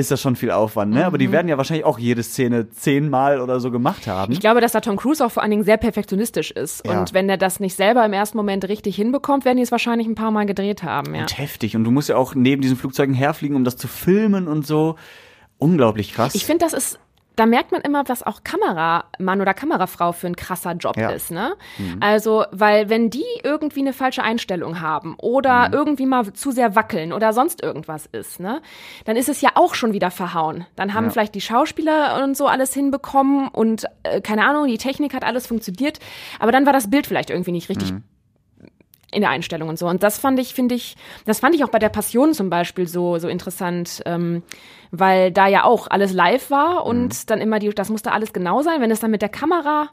[0.01, 1.05] ist das schon viel Aufwand, ne?
[1.07, 4.33] Aber die werden ja wahrscheinlich auch jede Szene zehnmal oder so gemacht haben.
[4.33, 6.87] Ich glaube, dass da Tom Cruise auch vor allen Dingen sehr perfektionistisch ist.
[6.87, 6.99] Ja.
[6.99, 10.07] Und wenn er das nicht selber im ersten Moment richtig hinbekommt, werden die es wahrscheinlich
[10.09, 11.23] ein paar Mal gedreht haben, ja.
[11.23, 11.77] Und heftig.
[11.77, 14.97] Und du musst ja auch neben diesen Flugzeugen herfliegen, um das zu filmen und so.
[15.59, 16.35] Unglaublich krass.
[16.35, 16.99] Ich finde, das ist
[17.41, 21.11] da merkt man immer, was auch Kameramann oder Kamerafrau für ein krasser Job Ja.
[21.11, 21.57] ist, ne?
[22.01, 27.13] Also, weil wenn die irgendwie eine falsche Einstellung haben oder irgendwie mal zu sehr wackeln
[27.13, 28.61] oder sonst irgendwas ist, ne?
[29.07, 30.67] Dann ist es ja auch schon wieder verhauen.
[30.77, 31.11] Dann haben Ja.
[31.11, 35.47] vielleicht die Schauspieler und so alles hinbekommen und äh, keine Ahnung, die Technik hat alles
[35.47, 35.99] funktioniert,
[36.39, 37.95] aber dann war das Bild vielleicht irgendwie nicht richtig
[39.13, 39.87] in der Einstellung und so.
[39.89, 42.87] Und das fand ich, finde ich, das fand ich auch bei der Passion zum Beispiel
[42.87, 44.43] so, so interessant, ähm,
[44.91, 48.63] weil da ja auch alles live war und dann immer die, das musste alles genau
[48.63, 48.81] sein.
[48.81, 49.91] Wenn es dann mit der Kamera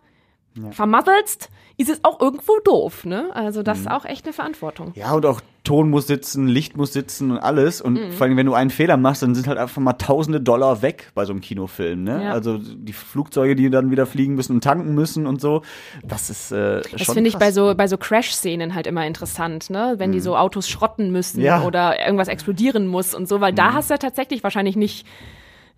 [0.72, 3.30] vermasselst, ist es auch irgendwo doof, ne?
[3.34, 4.92] Also das ist auch echt eine Verantwortung.
[4.96, 7.82] Ja, und auch Ton muss sitzen, Licht muss sitzen und alles.
[7.82, 8.12] Und Mhm.
[8.14, 11.12] vor allem, wenn du einen Fehler machst, dann sind halt einfach mal tausende Dollar weg
[11.14, 12.04] bei so einem Kinofilm.
[12.04, 12.24] Ne?
[12.24, 12.32] Ja.
[12.32, 15.62] Also die Flugzeuge, die dann wieder fliegen müssen und tanken müssen und so.
[16.04, 19.70] Das ist äh, Das schon finde ich bei so, bei so Crash-Szenen halt immer interessant,
[19.70, 19.96] ne?
[19.98, 21.64] Wenn die so Autos schrotten müssen Ja.
[21.64, 25.06] oder irgendwas explodieren muss und so, weil da hast du ja tatsächlich wahrscheinlich nicht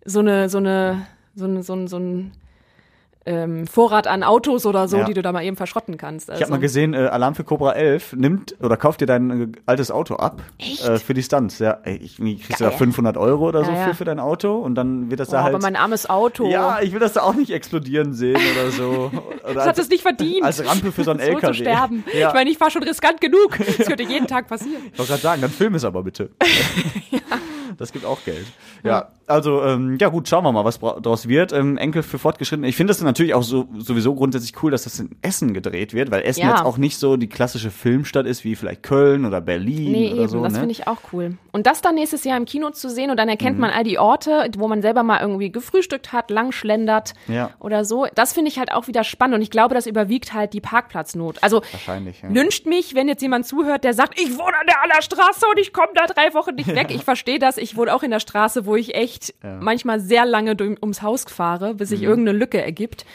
[0.05, 2.31] so eine, so eine, so eine, so ein, so ein
[3.25, 5.03] ähm, Vorrat an Autos oder so, Ja.
[5.03, 6.29] die du da mal eben verschrotten kannst.
[6.29, 6.39] Also.
[6.39, 9.47] Ich habe mal gesehen, äh, Alarm für Cobra 11 nimmt oder kauft dir dein äh,
[9.65, 11.59] altes Auto ab äh, für die Stunts.
[11.59, 12.77] Ja, ey, ich kriegst du da Geil.
[12.79, 13.87] 500 Euro oder so Ja, ja.
[13.89, 15.53] für für dein Auto und dann wird das Oh, da halt.
[15.53, 16.49] aber mein armes Auto.
[16.49, 19.11] ja, ich will das da auch nicht explodieren sehen oder so.
[19.43, 20.43] Oder das hat es nicht verdient.
[20.43, 21.47] als Rampe für so einen so LKW.
[21.47, 22.03] zu sterben.
[22.13, 22.29] Ja.
[22.29, 23.57] Ich meine, ich war schon riskant genug.
[23.77, 24.81] Das könnte jeden Tag passieren.
[24.93, 26.29] Ich wollte gerade sagen, dann film es aber bitte.
[27.77, 28.45] Das gibt auch Geld.
[28.83, 31.53] Ja, also ähm, ja gut, schauen wir mal, was daraus wird.
[31.53, 32.67] Ähm, Enkel für Fortgeschrittene.
[32.67, 36.11] Ich finde das natürlich auch so, sowieso grundsätzlich cool, dass das in Essen gedreht wird,
[36.11, 36.49] weil Essen Ja.
[36.51, 40.21] jetzt auch nicht so die klassische Filmstadt ist wie vielleicht Köln oder Berlin Nee, oder
[40.21, 40.43] eben, so.
[40.43, 40.59] das ne?
[40.59, 41.37] finde ich auch cool.
[41.51, 43.99] Und das dann nächstes Jahr im Kino zu sehen und dann erkennt man all die
[43.99, 47.51] Orte, wo man selber mal irgendwie gefrühstückt hat, lang schlendert Ja.
[47.59, 48.05] oder so.
[48.15, 51.41] Das finde ich halt auch wieder spannend und ich glaube, das überwiegt halt die Parkplatznot.
[51.43, 52.29] Also Wahrscheinlich, ja.
[52.29, 55.73] lünscht mich, wenn jetzt jemand zuhört, der sagt, ich wohne an der Allerstraße und ich
[55.73, 56.87] komme da drei Wochen nicht weg.
[56.89, 57.57] Ich verstehe das.
[57.57, 59.18] Ich wohne auch in der Straße, wo ich echt
[59.59, 63.05] manchmal sehr lange durch, ums Haus fahre, bis sich irgendeine Lücke ergibt.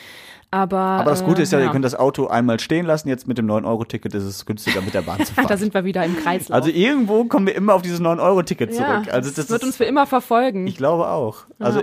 [0.55, 0.79] Aber.
[0.79, 3.09] Aber das Gute ist ja, äh, ihr könnt das Auto einmal stehen lassen.
[3.09, 5.47] Jetzt mit dem 9-Euro-Ticket ist es günstiger, mit der Bahn zu fahren.
[5.49, 6.55] da sind wir wieder im Kreislauf.
[6.55, 9.13] also irgendwo kommen wir immer auf dieses 9-Euro-Ticket ja, zurück.
[9.13, 10.69] Also das wird ist, uns für immer verfolgen.
[10.69, 11.45] Ich glaube auch.
[11.59, 11.83] Also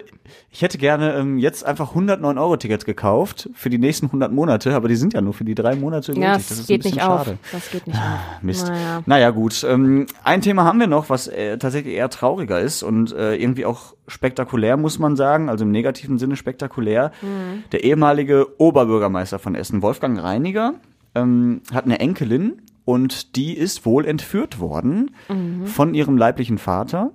[0.51, 4.73] ich hätte gerne ähm, jetzt einfach 109 Euro Tickets gekauft für die nächsten 100 Monate,
[4.73, 6.23] aber die sind ja nur für die drei Monate gültig.
[6.23, 7.25] Ja, das das ist geht ein bisschen nicht auf.
[7.25, 7.37] schade.
[7.51, 8.41] Das geht nicht auf.
[8.41, 8.67] Mist.
[8.69, 9.01] Naja.
[9.05, 9.65] Naja, gut.
[9.67, 13.65] Ähm, ein Thema haben wir noch, was äh, tatsächlich eher trauriger ist und äh, irgendwie
[13.65, 17.11] auch spektakulär, muss man sagen, also im negativen Sinne spektakulär.
[17.21, 17.63] Mhm.
[17.71, 20.75] Der ehemalige Oberbürgermeister von Essen, Wolfgang Reiniger,
[21.15, 25.65] ähm, hat eine Enkelin und die ist wohl entführt worden Mhm.
[25.65, 27.11] von ihrem leiblichen Vater.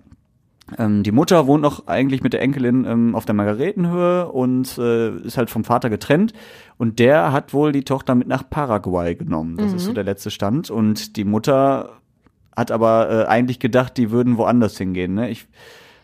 [0.76, 5.10] Ähm, die Mutter wohnt noch eigentlich mit der Enkelin ähm, auf der Margaretenhöhe und äh,
[5.18, 6.32] ist halt vom Vater getrennt.
[6.76, 9.56] Und der hat wohl die Tochter mit nach Paraguay genommen.
[9.56, 10.68] Das ist so der letzte Stand.
[10.70, 11.90] Und die Mutter
[12.56, 15.14] hat aber äh, eigentlich gedacht, die würden woanders hingehen.
[15.14, 15.30] Ne?
[15.30, 15.46] Ich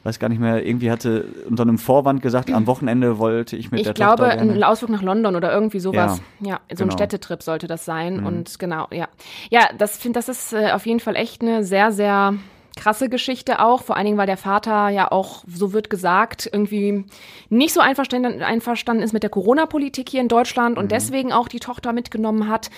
[0.05, 3.81] weiß gar nicht mehr, irgendwie hatte unter einem Vorwand gesagt, am Wochenende wollte ich mit
[3.81, 4.53] Ich der glaube, Tochter gerne.
[4.53, 6.21] ein Ausflug nach London oder irgendwie sowas.
[6.41, 6.93] Ja, Ja, so ein genau.
[6.93, 8.25] Städtetrip sollte das sein.
[8.25, 9.09] Und genau, ja.
[9.51, 12.35] Ja, das finde das ist äh, auf jeden Fall echt eine sehr, sehr
[12.77, 13.83] krasse Geschichte auch.
[13.83, 17.05] Vor allen Dingen, weil der Vater ja auch, so wird gesagt, irgendwie
[17.49, 21.61] nicht so einverstanden, einverstanden ist mit der Corona-Politik hier in Deutschland und deswegen auch die
[21.61, 22.71] Tochter mitgenommen hat.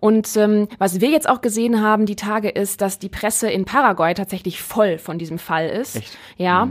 [0.00, 3.66] Und ähm, was wir jetzt auch gesehen haben, die Tage, ist, dass die Presse in
[3.66, 5.96] Paraguay tatsächlich voll von diesem Fall ist.
[5.96, 6.18] Echt?
[6.38, 6.68] Ja.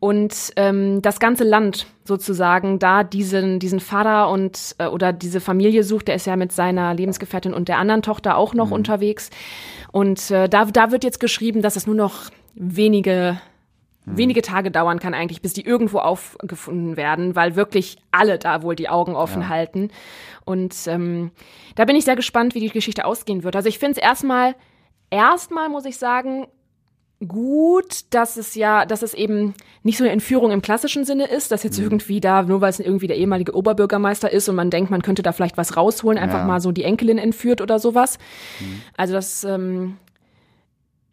[0.00, 5.84] Und ähm, das ganze Land sozusagen da diesen, diesen Vater und äh, oder diese Familie
[5.84, 9.30] sucht, der ist ja mit seiner Lebensgefährtin und der anderen Tochter auch noch unterwegs.
[9.92, 13.40] Und äh, da, da wird jetzt geschrieben, dass es nur noch wenige
[14.04, 18.74] wenige Tage dauern kann eigentlich, bis die irgendwo aufgefunden werden, weil wirklich alle da wohl
[18.74, 19.90] die Augen offen halten.
[20.44, 21.30] Und ähm,
[21.76, 23.54] da bin ich sehr gespannt, wie die Geschichte ausgehen wird.
[23.56, 24.54] Also ich finde es erstmal,
[25.10, 26.46] erstmal muss ich sagen,
[27.28, 31.52] gut, dass es ja, dass es eben nicht so eine Entführung im klassischen Sinne ist,
[31.52, 34.90] dass jetzt irgendwie da, nur weil es irgendwie der ehemalige Oberbürgermeister ist und man denkt,
[34.90, 36.44] man könnte da vielleicht was rausholen, einfach Ja.
[36.44, 38.18] mal so die Enkelin entführt oder sowas.
[38.96, 39.98] Also das, ähm,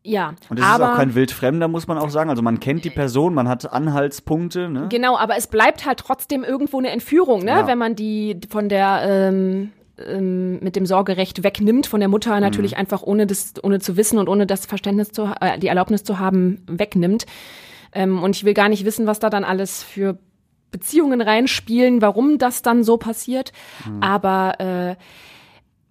[0.10, 0.34] ja.
[0.49, 2.30] und es aber, ist auch kein Wildfremder, muss man auch sagen.
[2.30, 4.70] Also man kennt die Person, man hat Anhaltspunkte.
[4.70, 4.88] Ne?
[4.89, 7.51] Genau, aber es bleibt halt trotzdem irgendwo eine Entführung, ne?
[7.51, 7.68] Ja.
[7.68, 9.72] Wenn man die von der ähm,
[10.05, 14.18] ähm, mit dem Sorgerecht wegnimmt, von der Mutter natürlich einfach ohne das, ohne zu wissen
[14.18, 17.26] und ohne das Verständnis zu, äh, die Erlaubnis zu haben, wegnimmt.
[17.93, 20.18] Ähm, und ich will gar nicht wissen, was da dann alles für
[20.72, 23.51] Beziehungen reinspielen, warum das dann so passiert.
[24.01, 24.95] Aber äh,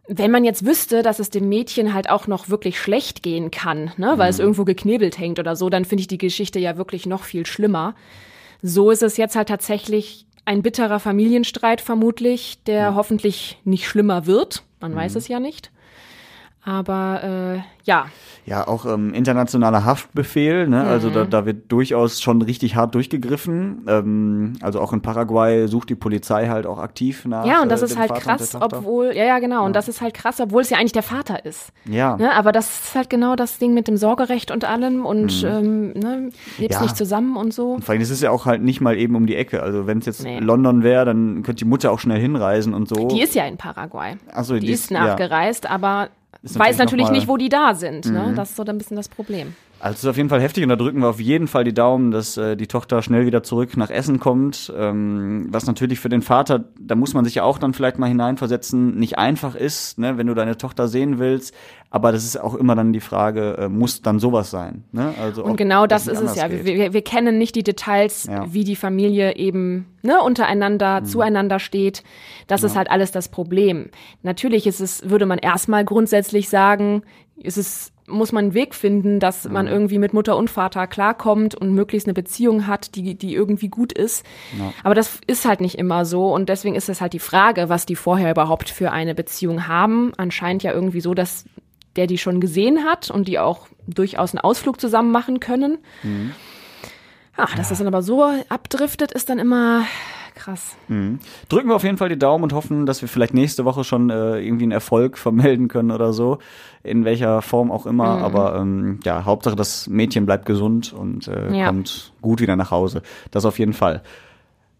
[0.09, 3.93] wenn man jetzt wüsste, dass es dem Mädchen halt auch noch wirklich schlecht gehen kann,
[3.99, 7.05] ne, weil es irgendwo geknebelt hängt oder so, dann finde ich die Geschichte ja wirklich
[7.05, 7.95] noch viel schlimmer.
[8.63, 14.63] So ist es jetzt halt tatsächlich ein bitterer Familienstreit vermutlich, der hoffentlich nicht schlimmer wird.
[14.81, 15.71] Man weiß es ja nicht.
[16.69, 17.21] Aber
[17.57, 18.07] äh, ja,
[18.45, 20.83] Ja, auch ähm, internationaler Haftbefehl, ne?
[20.85, 21.13] Also Mhm.
[21.15, 23.85] da, da wird durchaus schon richtig hart durchgegriffen.
[23.87, 27.45] Ähm, also auch in Paraguay sucht die Polizei halt auch aktiv nach.
[27.47, 30.01] ja, und das äh, ist halt Vater krass, obwohl, ja, ja, genau, und das ist
[30.03, 31.73] halt krass, obwohl es ja eigentlich der Vater ist.
[31.87, 32.17] Ja.
[32.17, 32.35] Ne?
[32.35, 36.31] Aber das ist halt genau das Ding mit dem Sorgerecht und allem und ähm, ne,
[36.59, 36.83] lebst Ja.
[36.83, 37.73] nicht zusammen und so.
[37.73, 39.63] Und vor allem, es ist ja auch halt nicht mal eben um die Ecke.
[39.63, 40.39] Also wenn es jetzt Nee.
[40.41, 43.09] London wäre, dann könnte die Mutter auch schnell hinreisen und so.
[43.09, 44.17] Die ist ja in Paraguay.
[44.33, 46.09] Ach so, Die ist nachgereist, aber
[46.43, 47.13] Ist weiß natürlich natürlich Mhm.
[47.15, 48.07] nicht, wo die da sind.
[48.07, 48.33] Ne?
[48.37, 49.55] Das ist so ein bisschen das Problem.
[49.81, 51.73] Also es ist auf jeden Fall heftig und da drücken wir auf jeden Fall die
[51.73, 54.73] Daumen, dass äh, die Tochter schnell wieder zurück nach Essen kommt.
[54.77, 58.09] Ähm, was natürlich für den Vater, da muss man sich ja auch dann vielleicht mal
[58.09, 61.55] hineinversetzen, nicht einfach ist, ne, wenn du deine Tochter sehen willst.
[61.91, 64.85] Aber das ist auch immer dann die Frage, äh, muss dann sowas sein?
[64.93, 65.15] Ne?
[65.23, 66.51] Also Und genau das ist es ja.
[66.51, 68.53] Wir, wir, wir kennen nicht die Details, Ja.
[68.53, 71.05] wie die Familie eben ne, untereinander, Mhm.
[71.07, 72.03] zueinander steht.
[72.47, 73.89] Das ist halt alles das Problem.
[74.23, 77.03] Natürlich ist es, würde man erstmal grundsätzlich sagen,
[77.37, 79.73] ist es muss man einen Weg finden, dass man Mhm.
[79.73, 83.93] irgendwie mit Mutter und Vater klarkommt und möglichst eine Beziehung hat, die, die irgendwie gut
[83.93, 84.25] ist.
[84.83, 87.85] Aber das ist halt nicht immer so und deswegen ist es halt die Frage, was
[87.85, 90.13] die vorher überhaupt für eine Beziehung haben.
[90.17, 91.45] Anscheinend ja irgendwie so, dass
[91.99, 95.79] der die schon gesehen hat und die auch durchaus einen Ausflug zusammen machen können.
[97.37, 99.83] Ah, dass das dann aber so abdriftet, ist dann immer
[100.35, 100.77] krass.
[101.49, 104.11] Drücken wir auf jeden Fall die Daumen und hoffen, dass wir vielleicht nächste Woche schon
[104.11, 106.39] äh, irgendwie einen Erfolg vermelden können oder so.
[106.85, 108.19] In welcher Form auch immer.
[108.19, 108.25] Mhm.
[108.25, 111.67] Aber ähm, ja, Hauptsache das Mädchen bleibt gesund und äh, Ja.
[111.67, 113.03] kommt gut wieder nach Hause.
[113.33, 114.03] Das auf jeden Fall.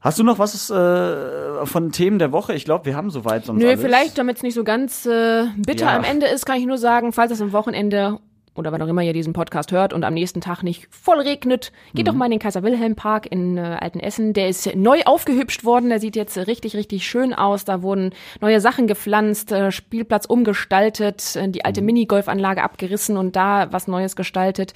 [0.01, 2.55] Hast du noch was äh, von Themen der Woche?
[2.55, 3.81] Ich glaube, wir haben soweit sonst Nö, alles.
[3.81, 5.97] vielleicht, damit es nicht so ganz äh, bitter Ja.
[5.97, 8.19] am Ende ist, kann ich nur sagen, falls es am Wochenende
[8.55, 11.73] oder wann auch immer ihr diesen Podcast hört und am nächsten Tag nicht voll regnet,
[11.95, 12.11] geht Mhm.
[12.11, 14.33] doch mal in den Kaiser-Wilhelm-Park in äh, Altenessen.
[14.35, 17.65] Der ist neu aufgehübscht worden, der sieht jetzt richtig, richtig schön aus.
[17.65, 21.65] Da wurden neue Sachen gepflanzt, äh, Spielplatz umgestaltet, äh, die Mhm.
[21.67, 24.75] alte Minigolfanlage abgerissen und da was Neues gestaltet.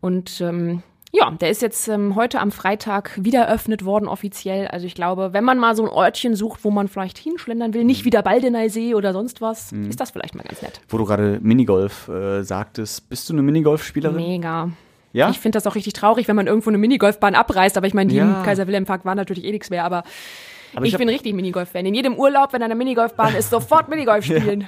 [0.00, 0.82] Und ähm,
[1.12, 4.68] ja, der ist jetzt ähm, heute am Freitag wieder eröffnet worden offiziell.
[4.68, 7.80] Also ich glaube, wenn man mal so ein Örtchen sucht, wo man vielleicht hinschlendern will,
[7.80, 7.86] Mhm.
[7.86, 10.80] nicht wieder Baldeneysee oder sonst was, ist das vielleicht mal ganz nett.
[10.88, 14.16] Wo du gerade Minigolf äh, sagtest, bist du eine Minigolfspielerin?
[14.16, 14.70] Mega.
[15.14, 15.30] Ja?
[15.30, 17.78] Ich finde das auch richtig traurig, wenn man irgendwo eine Minigolfbahn abreißt.
[17.78, 18.24] Aber ich meine, die Ja.
[18.40, 19.84] im Kaiser-Wilhelm-Park war natürlich eh nichts mehr.
[19.84, 20.02] Aber,
[20.74, 21.86] Aber ich, ich bin richtig Minigolf-Fan.
[21.86, 24.66] In jedem Urlaub, wenn eine Minigolfbahn ist, sofort Minigolf spielen.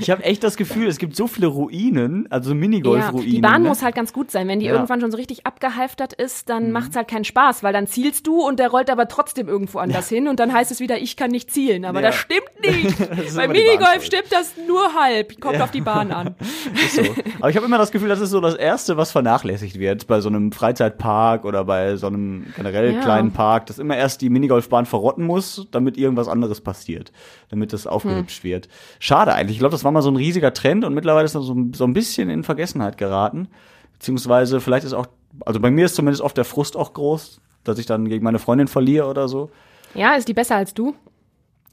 [0.00, 3.30] Ich habe echt das Gefühl, es gibt so viele Ruinen, also Ja, Minigolf-Ruinen.
[3.30, 3.68] die Bahn ne?
[3.68, 4.48] muss halt ganz gut sein.
[4.48, 4.72] Wenn die Ja.
[4.72, 4.76] Mhm.
[4.78, 8.40] irgendwann schon so richtig abgehalftert ist, dann macht's halt keinen Spaß, weil dann zielst du
[8.46, 11.30] und der rollt aber trotzdem irgendwo anders hin und dann heißt es wieder, ich kann
[11.30, 11.84] nicht zielen.
[11.84, 12.06] Aber Ja.
[12.08, 13.00] das stimmt nicht.
[13.26, 15.40] ist Bei Minigolf stimmt das nur halb.
[15.40, 16.34] Kommt auf die Bahn an.
[16.74, 17.02] Ist so.
[17.40, 20.20] Aber ich habe immer das Gefühl, das ist so das Erste, was vernachlässigt wird bei
[20.20, 23.00] so einem Freizeitpark oder bei so einem generell Ja.
[23.00, 27.12] kleinen Park, dass immer erst die Minigolfbahn verrotten muss, damit irgendwas anderes passiert,
[27.50, 28.68] damit das aufgehübscht wird.
[28.98, 29.56] Schade eigentlich.
[29.56, 31.84] Ich glaube, das war mal so ein riesiger Trend und mittlerweile ist das so, so
[31.84, 33.48] ein bisschen in Vergessenheit geraten.
[33.94, 35.06] Beziehungsweise vielleicht ist auch,
[35.46, 38.38] also bei mir ist zumindest oft der Frust auch groß, dass ich dann gegen meine
[38.38, 39.50] Freundin verliere oder so.
[39.94, 40.94] Ja, ist die besser als du?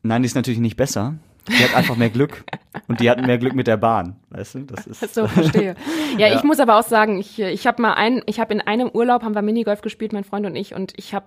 [0.04, 1.16] Nein, die ist natürlich nicht besser.
[1.48, 2.44] Die hat einfach mehr Glück.
[2.88, 4.18] Und die hat mehr Glück mit der Bahn.
[4.30, 4.60] Weißt du?
[4.66, 5.16] Das ist.
[5.16, 5.76] So, verstehe.
[6.18, 6.36] Ja, Ja.
[6.38, 9.24] ich muss aber auch sagen, ich, ich habe mal ein, ich habe in einem Urlaub
[9.24, 11.26] haben wir Minigolf gespielt, mein Freund und ich, und ich habe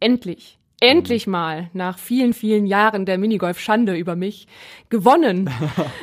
[0.00, 4.46] endlich, endlich mal nach vielen, vielen Jahren der Minigolf-Schande über mich
[4.90, 5.50] gewonnen.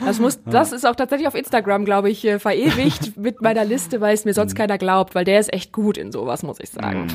[0.05, 4.01] Das muss, das ist auch tatsächlich auf Instagram, glaube ich, äh, verewigt mit meiner Liste,
[4.01, 6.69] weil es mir sonst keiner glaubt, weil der ist echt gut in sowas, muss ich
[6.69, 7.07] sagen.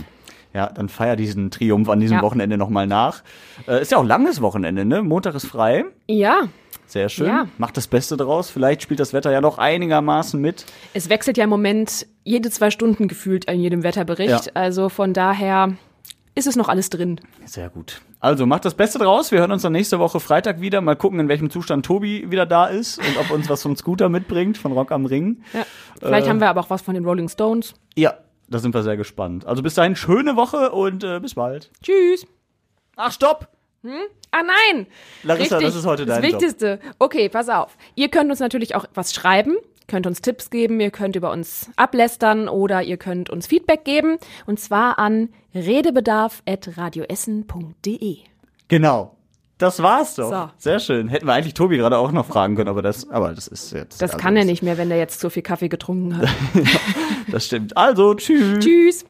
[0.52, 2.22] Ja, dann feier diesen Triumph an diesem Ja.
[2.22, 3.22] Wochenende nochmal nach.
[3.68, 5.02] Äh, ist ja auch langes Wochenende, ne?
[5.02, 5.84] Montag ist frei.
[6.08, 6.48] Ja,
[6.86, 7.26] Sehr schön.
[7.28, 7.46] Ja.
[7.56, 8.50] Macht das Beste draus.
[8.50, 10.64] Vielleicht spielt das Wetter ja noch einigermaßen mit.
[10.92, 14.52] es wechselt ja im Moment jede zwei Stunden gefühlt in jedem Wetterbericht, Ja.
[14.54, 15.74] also von daher
[16.40, 17.20] ist es noch alles drin.
[17.44, 18.00] Sehr gut.
[18.18, 19.30] Also macht das Beste draus.
[19.30, 20.80] Wir hören uns dann nächste Woche Freitag wieder.
[20.80, 24.08] Mal gucken, in welchem Zustand Tobi wieder da ist und ob uns was vom Scooter
[24.08, 25.42] mitbringt, von Rock am Ring.
[25.52, 25.64] Ja.
[26.00, 26.30] Vielleicht Äh.
[26.30, 27.74] haben wir aber auch was von den Rolling Stones.
[27.94, 28.14] Ja,
[28.48, 29.46] da sind wir sehr gespannt.
[29.46, 31.70] Also bis dahin, schöne Woche und äh, bis bald.
[31.82, 32.26] Tschüss.
[32.96, 33.48] Ach, stopp!
[34.32, 34.86] Ah nein!
[35.22, 36.40] Larissa, Richtig, das ist heute dein Das Job.
[36.42, 36.80] Wichtigste.
[36.98, 37.76] Okay, pass auf.
[37.94, 39.56] Ihr könnt uns natürlich auch was schreiben,
[39.90, 44.16] könnt uns Tipps geben, ihr könnt über uns ablästern oder ihr könnt uns Feedback geben.
[44.46, 48.16] Und zwar an redebedarf.radioessen.de.
[48.68, 49.16] Genau.
[49.58, 50.30] Das war's doch.
[50.30, 50.48] So.
[50.56, 51.08] Sehr schön.
[51.08, 54.00] Hätten wir eigentlich Tobi gerade auch noch fragen können, aber das, aber das ist jetzt.
[54.00, 56.30] Das also kann er nicht mehr, wenn er jetzt zu viel Kaffee getrunken hat.
[57.30, 57.76] Das stimmt.
[57.76, 58.58] Also, tschüss.
[58.58, 59.04] Tschüss.